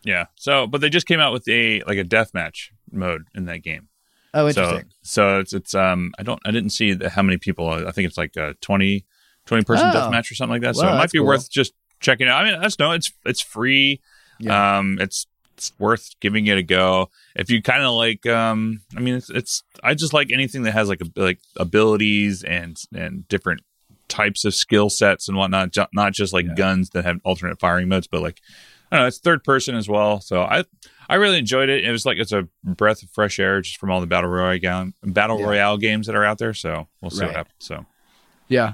[0.03, 0.25] Yeah.
[0.35, 3.89] So, but they just came out with a like a deathmatch mode in that game.
[4.33, 4.89] Oh, interesting.
[5.01, 7.67] so so it's it's um I don't I didn't see the, how many people.
[7.69, 9.05] I think it's like a 20,
[9.45, 9.91] 20 person Oh.
[9.93, 10.75] deathmatch or something like that.
[10.75, 11.27] So it might be cool.
[11.27, 12.41] worth just checking out.
[12.41, 14.01] I mean, I just know it's it's free.
[14.39, 14.77] Yeah.
[14.77, 15.25] Um, it's
[15.55, 17.09] it's worth giving it a go.
[17.35, 20.73] If you kind of like, um, I mean, it's, it's I just like anything that
[20.73, 23.61] has like a, like abilities and and different
[24.07, 25.71] types of skill sets and whatnot.
[25.71, 26.55] ju- Not just like Yeah.
[26.55, 28.41] guns that have alternate firing modes, but like
[28.91, 30.21] I don't know, it's third person as well.
[30.21, 30.63] So I
[31.09, 31.83] I really enjoyed it.
[31.85, 34.91] It was like it's a breath of fresh air just from all the battle royale
[35.03, 35.45] battle Yeah.
[35.45, 36.53] royale games that are out there.
[36.53, 37.27] So we'll see Right.
[37.27, 37.55] what happens.
[37.59, 37.85] So.
[38.47, 38.73] yeah.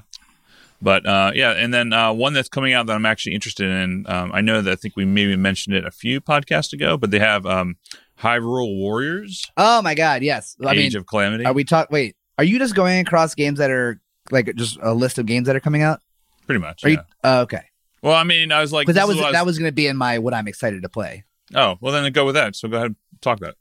[0.82, 4.06] But uh, yeah, and then uh, one that's coming out that I'm actually interested in.
[4.08, 7.10] Um, I know that I think we maybe mentioned it a few podcasts ago, but
[7.10, 7.78] they have um,
[8.20, 10.24] Hyrule Warriors: Oh my God.
[10.24, 10.58] Yes.
[10.64, 11.46] I Age mean, of Calamity.
[11.46, 11.90] are we talk?
[11.90, 15.48] Wait, are you just going across games that are like just a list of games
[15.48, 16.02] that are coming out?
[16.46, 16.84] Pretty much.
[16.84, 16.96] Are yeah.
[16.96, 17.30] you?
[17.30, 17.64] Uh, okay.
[18.02, 19.88] well, I mean, I was like, Because that was I that was going to be
[19.88, 21.24] in my what I'm excited to play.
[21.56, 22.56] Oh, well, then go with that.
[22.56, 23.58] So go ahead, and talk about it.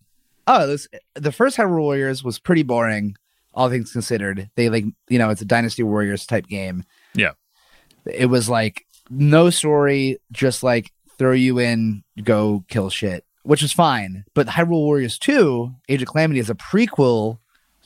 [0.46, 3.16] Oh, this, the first Hyrule Warriors was pretty boring,
[3.54, 4.50] all things considered.
[4.56, 6.84] They like, you know, it's a Dynasty Warriors type game.
[7.14, 7.32] Yeah.
[8.06, 13.72] It was like no story, just like throw you in, go kill shit, which is
[13.72, 14.24] fine.
[14.34, 17.38] But Hyrule Warriors 2, Age of Calamity is a prequel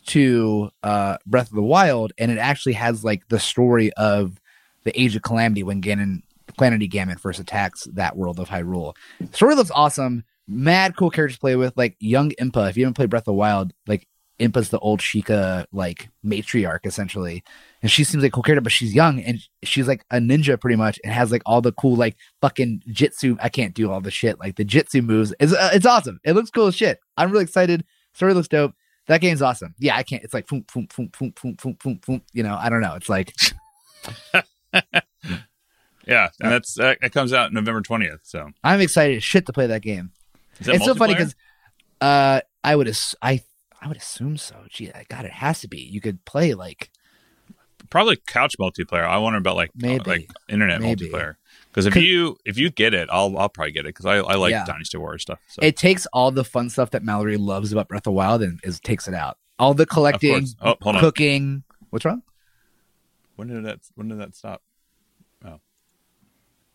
[0.07, 4.41] to uh, Breath of the Wild, and it actually has like the story of
[4.85, 6.23] the Age of Calamity when Ganon,
[6.57, 8.95] Calamity Ganon first attacks that world of Hyrule.
[9.33, 12.69] story looks awesome mad cool characters to play with, like young Impa.
[12.71, 14.07] If you haven't played Breath of the Wild, like
[14.39, 17.43] Impa's the old Sheikah like matriarch essentially,
[17.83, 20.61] and she seems like a cool character, but she's young and she's like a ninja
[20.61, 23.37] pretty much, and has like all the cool like fucking jitsu.
[23.41, 25.35] I can't do all the shit like the jitsu moves.
[25.41, 26.21] It's uh, it's awesome.
[26.25, 27.01] It looks cool as shit.
[27.17, 27.85] I'm really excited.
[28.13, 28.75] Story looks dope.
[29.07, 29.75] That game's awesome.
[29.79, 30.23] Yeah, I can't.
[30.25, 32.23] It's like boom, boom, boom, boom, boom, boom, boom, boom.
[32.33, 32.95] You know, I don't know.
[32.95, 33.33] It's like
[36.07, 38.21] Yeah, and that's that, that comes out November twentieth.
[38.23, 40.13] So I'm excited as shit to play that game.
[40.61, 41.35] That it's so funny because
[42.01, 43.43] uh, I would ass- I
[43.81, 44.57] I would assume so.
[44.71, 45.81] Gee, God, it has to be.
[45.81, 46.91] You could play like
[47.91, 49.05] probably couch multiplayer.
[49.05, 50.11] I wonder about like uh, Maybe.
[50.11, 51.09] like internet Maybe.
[51.09, 51.37] multiplayer.
[51.77, 54.37] Because if you if you get it, I'll I'll probably get it because I, I
[54.37, 54.65] like Yeah.
[54.65, 55.41] Dynasty Warriors stuff.
[55.47, 55.61] So.
[55.63, 58.59] it takes all the fun stuff that Mallory loves about Breath of the Wild and
[58.65, 59.37] is takes it out.
[59.59, 60.47] All the collecting.
[60.63, 61.65] Oh, cooking.
[61.91, 62.23] What's wrong?
[63.37, 64.63] when did that when did that stop?
[65.45, 65.61] Oh,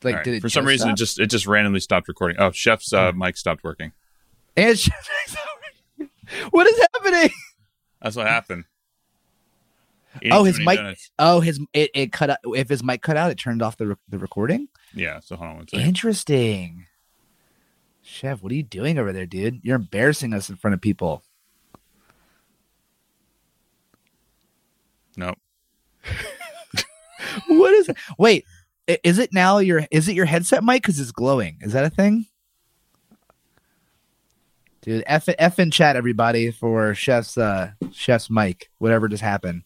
[0.03, 0.23] Like, right.
[0.23, 0.93] did it For some reason, stop?
[0.93, 2.37] it just it just randomly stopped recording.
[2.39, 3.93] Oh, Chef's uh, mic stopped working.
[4.55, 4.77] And
[6.51, 7.29] what is happening?
[8.03, 8.65] That's what happened.
[10.32, 10.80] Oh, his mic.
[11.20, 12.38] Oh, his it, it cut out.
[12.43, 14.68] If his mic cut out, it turned off the re- the recording.
[14.93, 15.20] Yeah.
[15.22, 15.88] So hold on one second.
[15.88, 16.86] Interesting.
[18.03, 19.62] Chef, what are you doing over there, dude?
[19.64, 21.24] You're embarrassing us in front of people.
[25.16, 25.38] Nope.
[27.47, 27.97] What is it?
[28.18, 28.45] Wait,
[29.03, 31.57] is it now your is it your headset mic because it's glowing?
[31.62, 32.26] Is that a thing?
[34.82, 39.64] Dude, F F in chat everybody for Chef's uh Chef's mic, whatever just happened.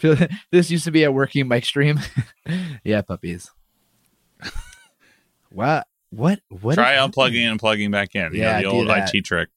[0.00, 0.16] Feel
[0.50, 2.00] this used to be a working mic stream.
[2.84, 3.50] yeah, puppies.
[5.52, 8.32] What what what Try unplugging and plugging back in.
[8.34, 9.12] Yeah, Yeah, the old that.
[9.12, 9.48] IT trick.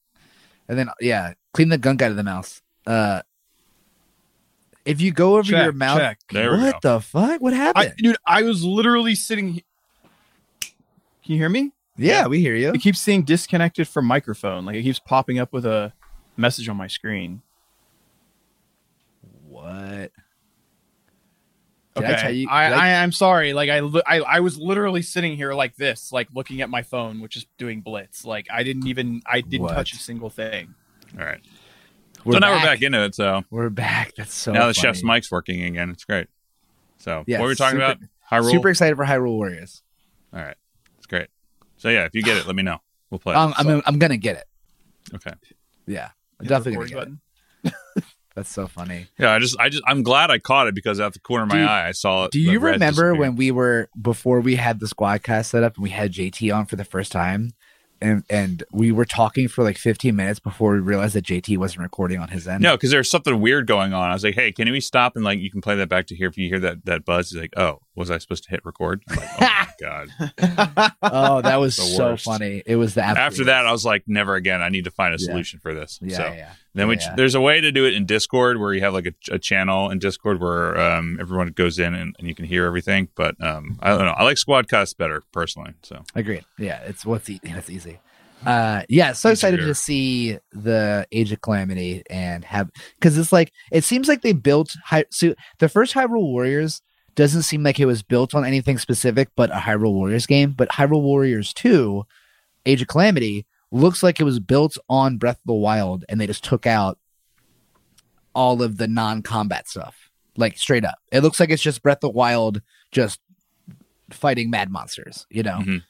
[0.68, 2.64] And then yeah, clean the gunk out of the mouse.
[2.88, 3.22] Uh
[4.86, 6.20] if you go over Check, your mouth, check.
[6.32, 6.96] There we what go.
[6.96, 7.42] the fuck?
[7.42, 7.94] What I, happened?
[7.98, 9.62] dude, I was literally sitting.
[10.62, 10.72] Can
[11.26, 11.72] you hear me?
[11.96, 12.72] yeah, we hear you.
[12.74, 14.66] It keeps saying disconnected from microphone.
[14.66, 15.94] Like it keeps popping up with a
[16.38, 17.44] message on my screen.
[19.48, 20.12] What?
[21.96, 22.48] Did Okay, I tell you?
[22.50, 23.54] I, did I- I, am sorry.
[23.54, 23.78] Like I,
[24.08, 27.46] I, I was literally sitting here like this, like looking at my phone, which is
[27.58, 28.26] doing blitz.
[28.26, 29.74] Like I didn't even, I didn't What?
[29.76, 30.74] touch a single thing.
[31.20, 31.40] All right.
[32.26, 33.14] we're so now we're back into it.
[33.14, 34.14] So We're back.
[34.18, 34.52] That's so.
[34.54, 35.92] now the chef's mic's working again.
[35.92, 36.28] It's great.
[36.98, 37.98] So Yeah, what were we talking super- about?
[38.32, 38.52] Hyrule.
[38.52, 39.84] Super excited for Hyrule Warriors.
[40.34, 40.56] All right.
[40.98, 41.28] It's great.
[41.78, 42.78] So yeah, if you get it, let me know.
[43.12, 43.34] We'll play.
[43.34, 43.38] it.
[43.38, 44.46] Um, I'm, I'm gonna get it.
[45.14, 45.34] okay.
[45.86, 47.18] Yeah, I'm Hit definitely gonna record
[47.64, 48.04] get it.
[48.36, 49.08] That's so funny.
[49.20, 51.50] Yeah, I just, I just, I'm glad I caught it because out the corner of
[51.50, 52.32] my Dude, eye, I saw it.
[52.32, 55.92] Do you remember when we were before we had the squadcast set up and we
[55.92, 57.52] had JT on for the first time,
[58.02, 61.84] and and we were talking for like 15 minutes before we realized that JT wasn't
[61.84, 62.64] recording on his end.
[62.64, 64.10] No, because there's something weird going on.
[64.10, 66.16] I was like, "Hey, can we stop and like you can play that back to
[66.16, 68.66] here if you hear that that buzz?" He's like, "Oh, was I supposed to hit
[68.66, 72.64] record?" Like, "Oh my god!" Oh, that was so funny.
[72.66, 74.62] It was the absolute After that, I was like, "Never again!
[74.62, 75.26] I need to find a Yeah.
[75.28, 76.54] solution for this." yeah, so yeah.
[76.74, 77.14] then we Yeah.
[77.16, 79.90] there's a way to do it in Discord where you have like a, a channel
[79.92, 83.10] in Discord where um, everyone goes in and, and you can hear everything.
[83.16, 84.14] But um, I don't know.
[84.18, 85.74] I like Squadcast better personally.
[85.84, 86.46] So Agreed.
[86.58, 88.00] Yeah, it's what's e- it's easy.
[88.46, 92.70] Uh, yeah, so excited to see the Age of Calamity and have
[93.00, 95.06] because it's like it seems like they built high.
[95.12, 96.82] So the first Hyrule Warriors
[97.16, 100.52] doesn't seem like it was built on anything specific, but a Hyrule Warriors game.
[100.52, 102.06] But Hyrule Warriors Two,
[102.66, 106.28] Age of Calamity, looks like it was built on Breath of the Wild, and they
[106.28, 106.98] just took out
[108.36, 110.98] all of the non-combat stuff, like straight up.
[111.12, 112.62] It looks like it's just Breath of the Wild,
[112.92, 113.20] just
[114.12, 115.28] fighting mad monsters.
[115.30, 115.60] You know.
[115.60, 115.84] Mhm.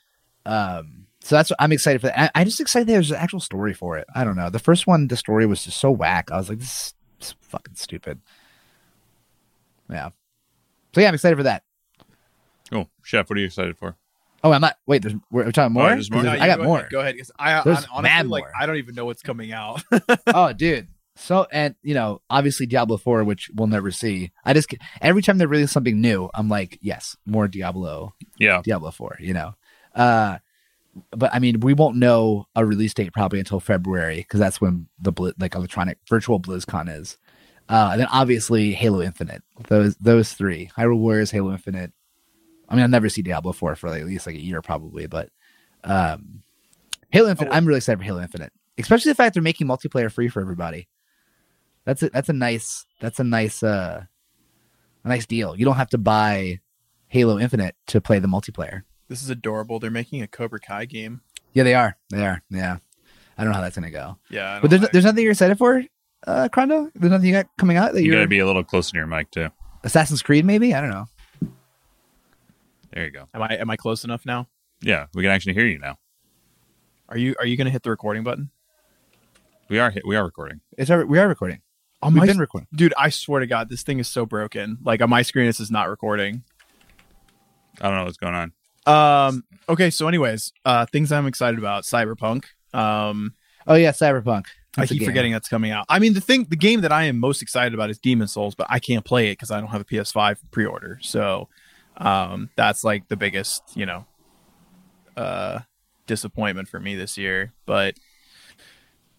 [0.45, 2.07] Um, so that's what I'm excited for.
[2.07, 2.19] That.
[2.19, 4.05] I, I'm just excited there's an actual story for it.
[4.13, 4.49] I don't know.
[4.49, 6.29] The first one, the story was just so whack.
[6.31, 8.19] I was like, this is fucking stupid.
[9.89, 10.09] Yeah.
[10.93, 11.63] So yeah, I'm excited for that.
[12.71, 13.29] Oh, Chef.
[13.29, 13.95] What are you excited for?
[14.43, 14.77] Oh, I'm not.
[14.85, 15.89] Wait, there's we're, we're talking more.
[15.89, 16.23] there's more?
[16.23, 16.79] No, I got go more.
[16.79, 17.15] Ahead, go ahead.
[17.39, 18.51] I, hon- honestly, like, more.
[18.59, 19.83] I don't even know what's coming out.
[20.27, 20.87] oh, dude.
[21.15, 24.31] So and you know, obviously Diablo 4, which we'll never see.
[24.43, 28.91] I just every time they release something new, I'm like, yes, more Diablo, Yeah, Diablo
[28.91, 29.17] 4.
[29.19, 29.55] You know.
[29.93, 30.39] Uh,
[31.11, 34.87] but I mean, we won't know a release date probably until February because that's when
[34.99, 37.17] the like electronic virtual BlizzCon is.
[37.73, 39.41] Uh, and then obviously Halo Infinite.
[39.67, 41.91] Those those three: Hyrule Warriors, Halo Infinite.
[42.69, 45.07] I mean, I'll never see Diablo four for like, at least like a year probably,
[45.07, 45.29] but
[45.83, 46.43] um,
[47.09, 47.53] Halo Infinite.
[47.53, 50.87] I'm really excited for Halo Infinite, especially the fact they're making multiplayer free for everybody.
[51.85, 54.03] That's a, that's a nice that's a nice uh
[55.03, 55.55] a nice deal.
[55.57, 56.59] You don't have to buy
[57.07, 58.83] Halo Infinite to play the multiplayer.
[59.09, 59.79] this is adorable.
[59.79, 61.21] They're making a Cobra Kai game.
[61.53, 61.97] Yeah, they are.
[62.09, 62.41] They are.
[62.49, 62.77] Yeah.
[63.37, 64.17] I don't know how that's gonna go.
[64.29, 65.83] Yeah, But there's there's nothing you're excited for,
[66.27, 66.89] uh, Crondo?
[66.95, 68.91] There's nothing you got coming out that you you're got to be a little closer
[68.91, 69.49] to your mic too.
[69.83, 70.73] Assassin's Creed, maybe?
[70.73, 71.05] I don't know.
[72.93, 73.27] There you go.
[73.33, 74.47] am I am I close enough now?
[74.81, 75.97] Yeah, we can actually hear you now.
[77.09, 78.51] Are you are you going to hit the recording button?
[79.69, 80.61] We are hit, we are recording.
[80.77, 81.61] It's our, we are recording.
[82.01, 82.67] On We've my been recording.
[82.75, 84.77] dude, I swear to God, this thing is so broken.
[84.83, 86.43] Like on my screen, this is not recording.
[87.81, 88.51] I don't know what's going on.
[88.85, 89.43] Um.
[89.69, 89.89] Okay.
[89.89, 92.45] So, anyways, uh, things I'm excited about: Cyberpunk.
[92.73, 93.33] Um,
[93.65, 94.45] Oh yeah, Cyberpunk.
[94.75, 95.85] I That's a keep forgetting that's coming out.
[95.87, 98.55] I mean, the thing, the game that I am most excited about is Demon Souls,
[98.55, 100.99] but I can't play it because I don't have a PS5 pre-order.
[101.01, 101.47] So,
[101.97, 104.05] um, that's like the biggest, you know,
[105.15, 105.59] uh,
[106.07, 107.53] disappointment for me this year.
[107.67, 107.95] But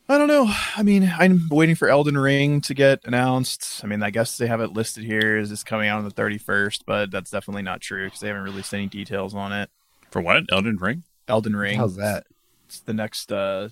[0.09, 0.53] I don't know.
[0.77, 3.81] I mean, I'm waiting for Elden Ring to get announced.
[3.83, 6.11] I mean, I guess they have it listed here as it's coming out on the
[6.11, 9.71] 31st, but that's definitely not true because they haven't released any details on it.
[10.11, 10.45] For what?
[10.53, 11.05] Elden Ring?
[11.27, 11.79] Elden Ring.
[11.79, 12.27] How's that?
[12.67, 13.69] It's the next uh,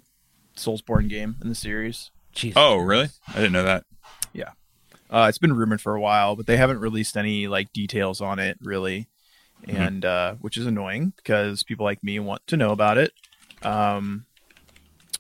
[0.57, 2.11] Soulsborne game in the series.
[2.35, 2.53] Jeez.
[2.57, 3.09] Oh, really?
[3.29, 3.85] I didn't know that.
[4.33, 4.51] Yeah.
[5.11, 8.39] Uh, it's been rumored for a while, but they haven't released any like details on
[8.39, 9.09] it really.
[9.67, 9.87] Mhm.
[9.87, 13.13] and uh, which is annoying because people like me want to know about it.
[13.63, 14.27] Um,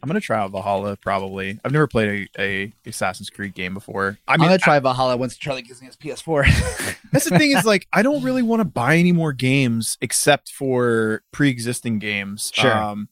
[0.02, 1.60] I'm gonna try out Valhalla probably.
[1.64, 4.18] I've never played a, a Assassin's Creed game before.
[4.26, 6.96] I I mean, am gonna try Valhalla once Charlie gives me his PS4.
[7.12, 10.50] that's the thing is like I don't really want to buy any more games except
[10.50, 12.50] for pre-existing games.
[12.52, 12.76] Sure.
[12.76, 13.08] Um,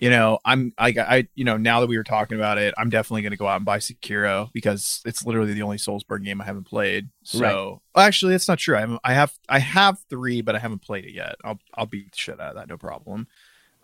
[0.00, 2.88] you know, I'm I, I you know now that we were talking about it, I'm
[2.88, 6.40] definitely going to go out and buy Sekiro because it's literally the only Soulsborne game
[6.40, 7.10] I haven't played.
[7.22, 8.76] So actually, it's not true.
[8.76, 11.36] I haven't, I have I have three, but I haven't played it yet.
[11.44, 13.26] I'll I'll beat the shit out of that, no problem.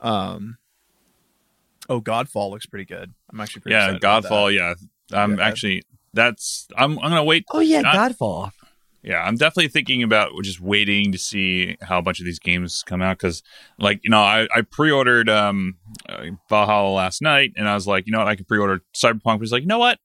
[0.00, 0.56] Um.
[1.88, 3.12] Oh, Godfall looks pretty good.
[3.30, 4.32] I'm actually pretty Yeah, excited about that.
[4.32, 4.54] Godfall.
[4.54, 4.74] Yeah,
[5.12, 5.44] I'm Yeah.
[5.46, 5.82] actually
[6.14, 7.44] that's I'm I'm gonna wait.
[7.52, 8.50] oh yeah, Not- Godfall.
[9.06, 12.82] Yeah, I'm definitely thinking about just waiting to see how a bunch of these games
[12.84, 13.40] come out because,
[13.78, 15.76] like, you know, I, I pre-ordered um,
[16.08, 19.38] uh, Valhalla last night, and I was like, you know what, I can pre-order Cyberpunk.
[19.38, 20.00] But like, you know what,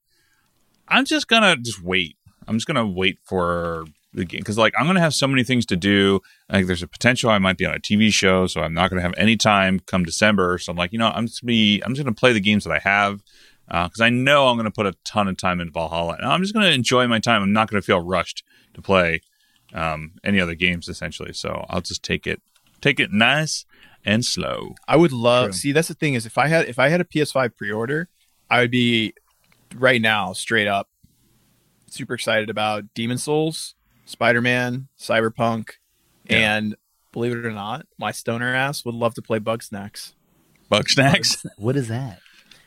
[0.88, 2.16] I'm just gonna just wait.
[2.48, 5.66] I'm just gonna wait for the game because, like, I'm gonna have so many things
[5.68, 6.20] to do.
[6.52, 9.02] Like, there's a potential I might be on a TV show, so I'm not gonna
[9.02, 10.60] have any time come December.
[10.60, 12.66] So I'm like, you know, I'm just gonna be, I'm just gonna play the games
[12.66, 13.24] that I have
[13.68, 16.16] because I know I'm going to put a ton of time in Valhalla.
[16.20, 17.42] And I'm just going to enjoy my time.
[17.42, 18.44] I'm not going to feel rushed
[18.74, 19.22] to play
[19.74, 21.34] um, any other games essentially.
[21.34, 22.42] So I'll just take it,
[22.82, 23.66] take it nice
[24.06, 24.76] and slow.
[24.88, 25.48] I would love.
[25.48, 25.54] True.
[25.54, 28.10] See, that's the thing is, if I had if I had a PS5 pre-order,
[28.50, 29.14] I would be
[29.76, 30.90] right now straight up
[31.88, 35.72] super excited about Demon Souls, Spider Man, Cyberpunk,
[36.30, 36.56] Yeah.
[36.58, 36.76] and
[37.12, 40.14] believe it or not, my stoner ass would love to play Bugsnax.
[40.70, 42.20] Bug snacks, What is that?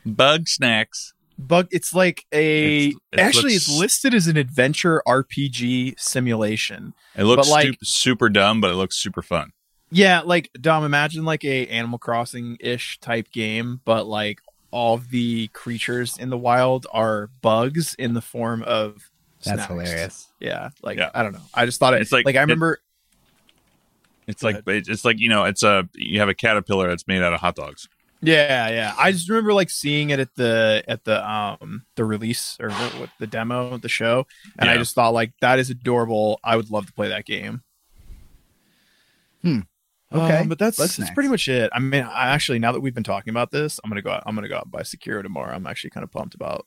[0.05, 1.13] Bugsnax.
[1.37, 6.93] Bug, it's like a It's- it actually looks- it's listed as an adventure RPG simulation.
[7.15, 9.51] It looks like- super, super dumb, but it looks super fun.
[9.91, 14.39] Yeah, like Dom, imagine like a Animal Crossing ish type game, but like
[14.71, 19.09] all the creatures in the wild are bugs in the form of
[19.43, 19.67] That's snacks.
[19.67, 20.27] hilarious.
[20.39, 21.11] Yeah, like Yeah.
[21.13, 21.41] I don't know.
[21.53, 22.79] I just thought it, It's like- like I it- remember.
[24.27, 27.21] It's Go like it's like you know, it's a you have a caterpillar that's made
[27.21, 27.87] out of hot dogs.
[28.25, 28.93] Yeah, yeah.
[28.97, 32.99] I just remember like seeing it at the at the um the release or what,
[32.99, 34.27] what the demo, the show,
[34.59, 36.39] and I just thought like that is adorable.
[36.43, 37.61] I would love to play that game.
[39.41, 39.59] Hmm.
[40.13, 41.11] Okay, Um, but that's Bug that's Snacks.
[41.13, 41.69] pretty much it.
[41.73, 44.11] I mean, I actually now that we've been talking about this, I'm gonna go.
[44.11, 45.53] Out, I'm gonna go out and buy Sekiro tomorrow.
[45.53, 46.65] I'm actually kind of pumped about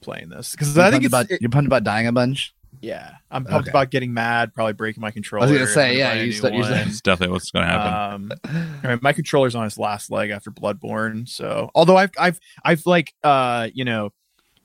[0.00, 2.54] playing this because I think it's about it- you're pumped about dying a bunch.
[2.80, 3.12] Yeah.
[3.30, 3.70] I'm pumped Okay.
[3.70, 5.46] about getting mad, probably breaking my controller.
[5.46, 7.70] I was gonna say, yeah, you new start- you start- It's definitely what's going to
[7.72, 8.32] happen.
[8.52, 11.28] Um, I mean, my controller's on its last leg after Bloodborne.
[11.28, 14.10] So, although I've I've I've like uh you know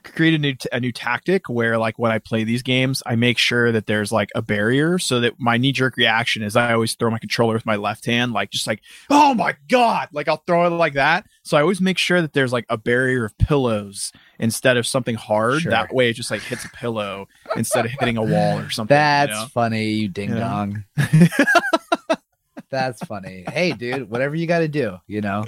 [0.04, 3.38] created a new, a new tactic where like when I play these games, I make
[3.38, 6.94] sure that there's like a barrier so that my knee jerk reaction is I always
[6.96, 10.44] throw my controller with my left hand, like just like oh my god, like I'll
[10.46, 11.26] throw it like that.
[11.44, 15.16] So I always make sure that there's like a barrier of pillows instead of something
[15.16, 15.62] hard.
[15.62, 15.72] Sure.
[15.72, 18.94] That way, it just like hits a pillow instead of hitting a wall or something.
[18.96, 19.46] you That's know?
[19.54, 20.42] funny, you ding You know?
[20.42, 20.84] dong.
[22.70, 23.46] That's funny.
[23.52, 25.46] Hey, dude, whatever you got to do, you know,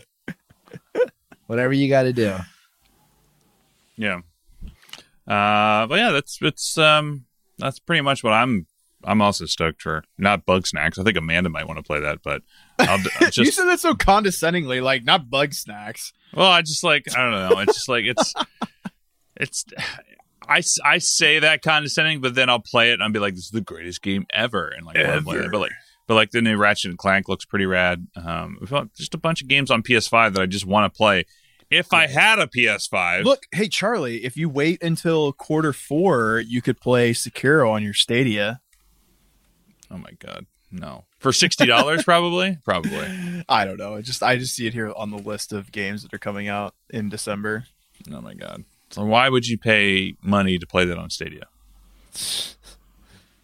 [1.48, 2.36] whatever you got to do.
[3.98, 4.22] Yeah.
[5.28, 7.26] Uh, but yeah, that's it's um
[7.58, 8.68] that's pretty much what I'm.
[9.08, 10.98] I'm also stoked for not Bugsnax.
[10.98, 12.42] I think Amanda might want to play that, but
[12.80, 16.12] I'll you just said that so condescendingly, like not Bugsnax.
[16.34, 17.60] well, I just like I don't know.
[17.60, 18.34] It's just like it's
[19.36, 19.66] it's.
[20.48, 23.46] I, I say that condescending, but then I'll play it and I'll be like, "This
[23.46, 25.52] is the greatest game ever," and like, play it.
[25.52, 25.72] But like,
[26.08, 28.08] but like the new Ratchet and Clank looks pretty rad.
[28.16, 28.60] Um,
[28.96, 31.26] just a bunch of games on PS5 that I just want to play.
[31.72, 36.62] If I had a PS5, Look, hey Charlie, if you wait until quarter four, you
[36.62, 38.62] could play Sekiro on your Stadia.
[39.90, 43.44] oh my god, no, for sixty dollars probably, probably.
[43.50, 43.96] I don't know.
[43.96, 46.48] I just I just see it here on the list of games that are coming
[46.48, 47.66] out in December.
[48.12, 48.64] Oh my god.
[48.92, 51.48] So why would you pay money to play that on Stadia?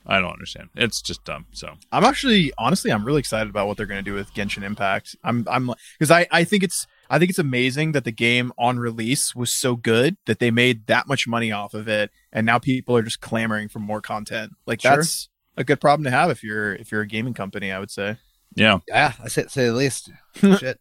[0.05, 0.69] I don't understand.
[0.75, 1.45] It's just dumb.
[1.51, 4.63] So I'm actually honestly I'm really excited about what they're going to do with Genshin
[4.63, 5.15] Impact.
[5.23, 8.79] I'm I'm because I I think it's I think it's amazing that the game on
[8.79, 12.57] release was so good that they made that much money off of it, and now
[12.57, 14.53] people are just clamoring for more content.
[14.65, 14.95] Like Sure.
[14.95, 17.71] that's a good problem to have if you're if you're a gaming company.
[17.71, 18.17] I would say.
[18.55, 20.09] yeah, Yeah, I say, say the least.
[20.35, 20.79] Shit.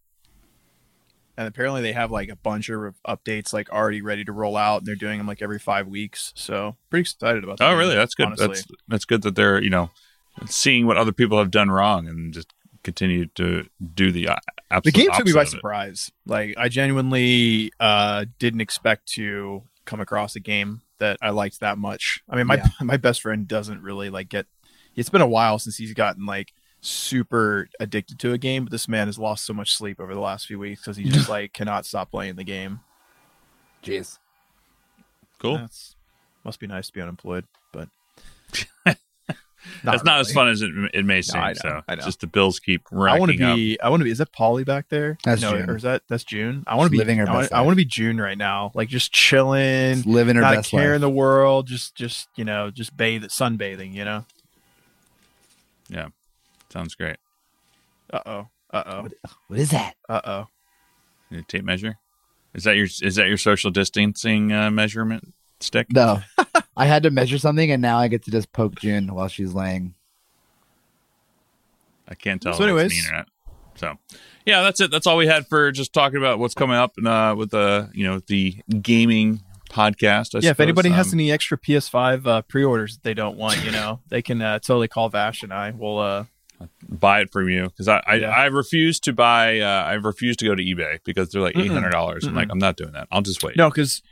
[1.36, 4.78] and apparently they have like a bunch of updates like already ready to roll out
[4.78, 7.94] and they're doing them like every five weeks so pretty excited about that Oh, really?
[7.94, 8.26] That's good.
[8.26, 8.46] honestly.
[8.48, 9.90] That's that's good that they're you know
[10.46, 12.52] seeing what other people have done wrong and just
[12.82, 14.36] continue to do the uh,
[14.82, 15.50] the game took me by opposite of it.
[15.50, 21.60] surprise like i genuinely uh didn't expect to come across a game that i liked
[21.60, 22.68] that much i mean my Yeah.
[22.82, 24.46] my best friend doesn't really like get
[24.96, 28.88] it's been a while since he's gotten like super addicted to a game but this
[28.88, 31.52] man has lost so much sleep over the last few weeks because he just like
[31.52, 32.80] cannot stop playing the game
[33.82, 34.18] Jeez.
[35.38, 35.56] Cool.
[35.56, 35.96] That's,
[36.44, 37.88] must be nice to be unemployed but
[39.84, 41.40] That's not as fun as it, it may seem.
[41.40, 42.02] I know, so I know.
[42.02, 43.56] just the bills keep I want to up.
[43.56, 43.80] be.
[43.80, 44.11] I want to be.
[44.11, 45.18] Is that Polly back there?
[45.24, 45.70] That's no, June.
[45.70, 46.64] or is that that's June?
[46.66, 48.38] I want to be living her I, best want, I want to be June right
[48.38, 50.94] now, like just chilling, Just living her not a best care life.
[50.96, 53.92] in the world, just just you know, just bathe, sunbathing.
[53.92, 54.24] You know.
[55.88, 56.08] Yeah,
[56.72, 57.16] sounds great.
[58.12, 58.48] Uh oh.
[58.72, 59.08] Uh oh.
[59.48, 59.94] What is that?
[60.08, 60.46] Uh oh.
[61.48, 61.98] Tape measure.
[62.54, 65.86] Is that your is that your social distancing uh, measurement stick?
[65.92, 66.22] No,
[66.80, 69.52] I had to measure something, and now I get to just poke June while she's
[69.54, 69.94] laying.
[72.08, 72.54] I can't tell.
[72.54, 72.90] So if it's anyways.
[72.90, 73.26] the internet.
[73.76, 73.94] So,
[74.46, 74.90] yeah, that's it.
[74.90, 77.90] That's all we had for just talking about what's coming up and uh, with the
[77.94, 80.34] you know the gaming podcast.
[80.34, 80.60] I yeah, if suppose.
[80.60, 84.22] anybody has Um, any extra PS5 uh, pre-orders that they don't want, you know, they
[84.22, 85.70] can uh, totally call Vash and I.
[85.70, 86.24] will uh,
[86.88, 88.30] buy it from you because I I, Yeah.
[88.30, 89.60] I refuse to buy.
[89.60, 92.24] Uh, I refuse to go to eBay because they're like eight hundred dollars.
[92.26, 93.06] I'm like, I'm not doing that.
[93.10, 93.56] I'll just wait.
[93.56, 94.02] no, because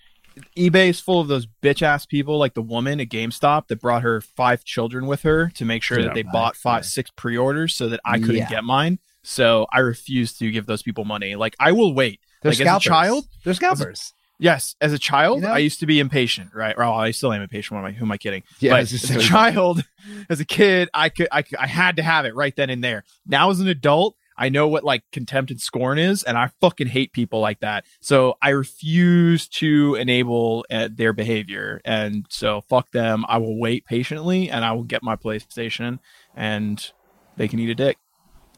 [0.56, 4.02] eBay is full of those bitch ass people, like the woman at GameStop that brought
[4.02, 6.06] her five children with her to make sure Yeah.
[6.06, 6.84] that they Right, bought five, right.
[6.84, 8.48] six pre-orders so that I couldn't Yeah.
[8.48, 8.98] get mine.
[9.22, 11.34] So I refuse to give those people money.
[11.36, 12.20] Like I will wait.
[12.42, 12.82] They're like scalpers.
[12.82, 14.14] as a child, They're scalpers.
[14.38, 15.52] yes, as a child, You know?
[15.54, 16.78] I used to be impatient, right?
[16.78, 17.72] Well, I still am impatient.
[17.72, 18.44] What am I, who am I kidding?
[18.60, 19.82] Yeah, but was as a child,
[20.30, 22.82] as a kid, I could, I, could- I had to have it right then and
[22.82, 23.04] there.
[23.26, 26.86] Now, as an adult, I know what like contempt and scorn is, and I fucking
[26.86, 27.84] hate people like that.
[28.00, 33.24] So I refuse to enable uh, their behavior, and so fuck them.
[33.28, 35.98] I will wait patiently, and I will get my PlayStation,
[36.34, 36.90] and
[37.36, 37.98] they can eat a dick.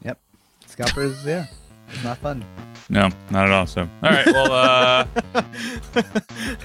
[0.03, 0.19] Yep.
[0.67, 1.47] Scalpers, yeah.
[1.89, 2.45] It's not fun.
[2.91, 3.65] No, not at all.
[3.65, 4.25] So, all right.
[4.25, 5.05] Well, uh,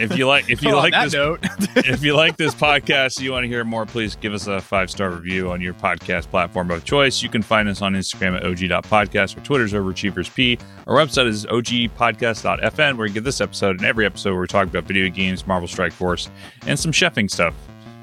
[0.00, 1.38] if you like, if you like this, note,
[1.76, 4.90] if you like this podcast, you want to hear more, please give us a five
[4.90, 7.22] star review on your podcast platform of choice.
[7.22, 12.96] You can find us on Instagram at og.podcast or Twitter's overachievers Our website is ogpodcast.fm,
[12.96, 15.68] where you get this episode and every episode where we talk about video games, Marvel
[15.68, 16.28] Strike Force,
[16.66, 17.54] and some chefing stuff,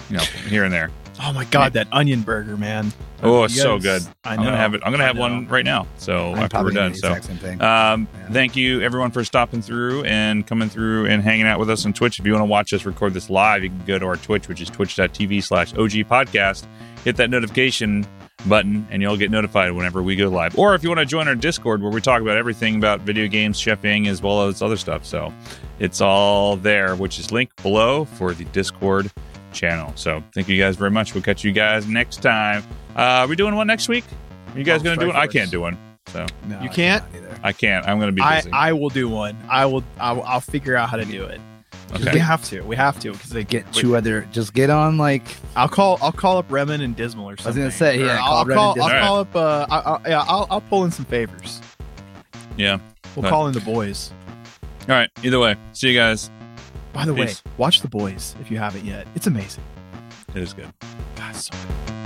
[0.09, 0.89] you know, here and there.
[1.21, 2.91] Oh my god, that onion burger, man!
[3.21, 4.01] Oh, it's so good.
[4.23, 4.81] I I'm gonna have it.
[4.85, 5.87] I'm gonna have one right now.
[5.97, 7.07] So I'm after we're probably done, the so.
[7.07, 7.61] exact same thing.
[7.61, 8.29] Um, Yeah.
[8.29, 11.93] Thank you, everyone, for stopping through and coming through and hanging out with us on
[11.93, 12.19] Twitch.
[12.19, 14.47] If you want to watch us record this live, you can go to our Twitch,
[14.47, 16.65] which is twitch.tv slash OG podcast.
[17.03, 18.05] Hit that notification
[18.47, 20.57] button, and you'll get notified whenever we go live.
[20.57, 23.27] Or if you want to join our Discord, where we talk about everything about video
[23.27, 25.05] games, chefing, as well as other stuff.
[25.05, 25.33] So
[25.79, 29.11] it's all there, which is linked below for the Discord
[29.53, 29.91] channel.
[29.95, 31.13] So thank you guys very much.
[31.13, 32.63] We'll catch you guys next time.
[32.95, 34.03] Uh, are we doing one next week?
[34.53, 35.29] Are you guys Oh, going to do Strike one?
[35.29, 35.77] I can't do one.
[36.07, 37.03] So No, you can't?
[37.43, 37.87] I can't.
[37.87, 38.51] I'm going to be I, busy.
[38.51, 39.37] I will do one.
[39.49, 39.83] I will.
[39.99, 41.39] I will I'll figure out how to do it.
[41.95, 42.13] Okay.
[42.13, 42.61] We have to.
[42.61, 44.27] We have to because they Get wait, two other.
[44.31, 45.23] Just get on like.
[45.55, 45.97] I'll call.
[46.01, 47.61] I'll call up Remen and Dismal or something.
[47.61, 48.69] I was gonna say, yeah, I'll, call I'll call.
[48.69, 48.99] I'll Dismal.
[48.99, 49.35] call up.
[49.35, 51.61] Uh, I, I, yeah, I'll, I'll pull in some favors.
[52.57, 52.79] Yeah.
[53.15, 53.29] We'll Right.
[53.29, 54.11] call in the boys.
[54.81, 55.09] All right.
[55.23, 56.31] Either way, see you guys.
[56.93, 57.43] By the Peace.
[57.43, 59.07] way, watch the boys if you haven't yet.
[59.15, 59.63] It's amazing.
[60.35, 60.71] It is good.
[61.15, 61.53] God, so
[61.87, 62.02] good.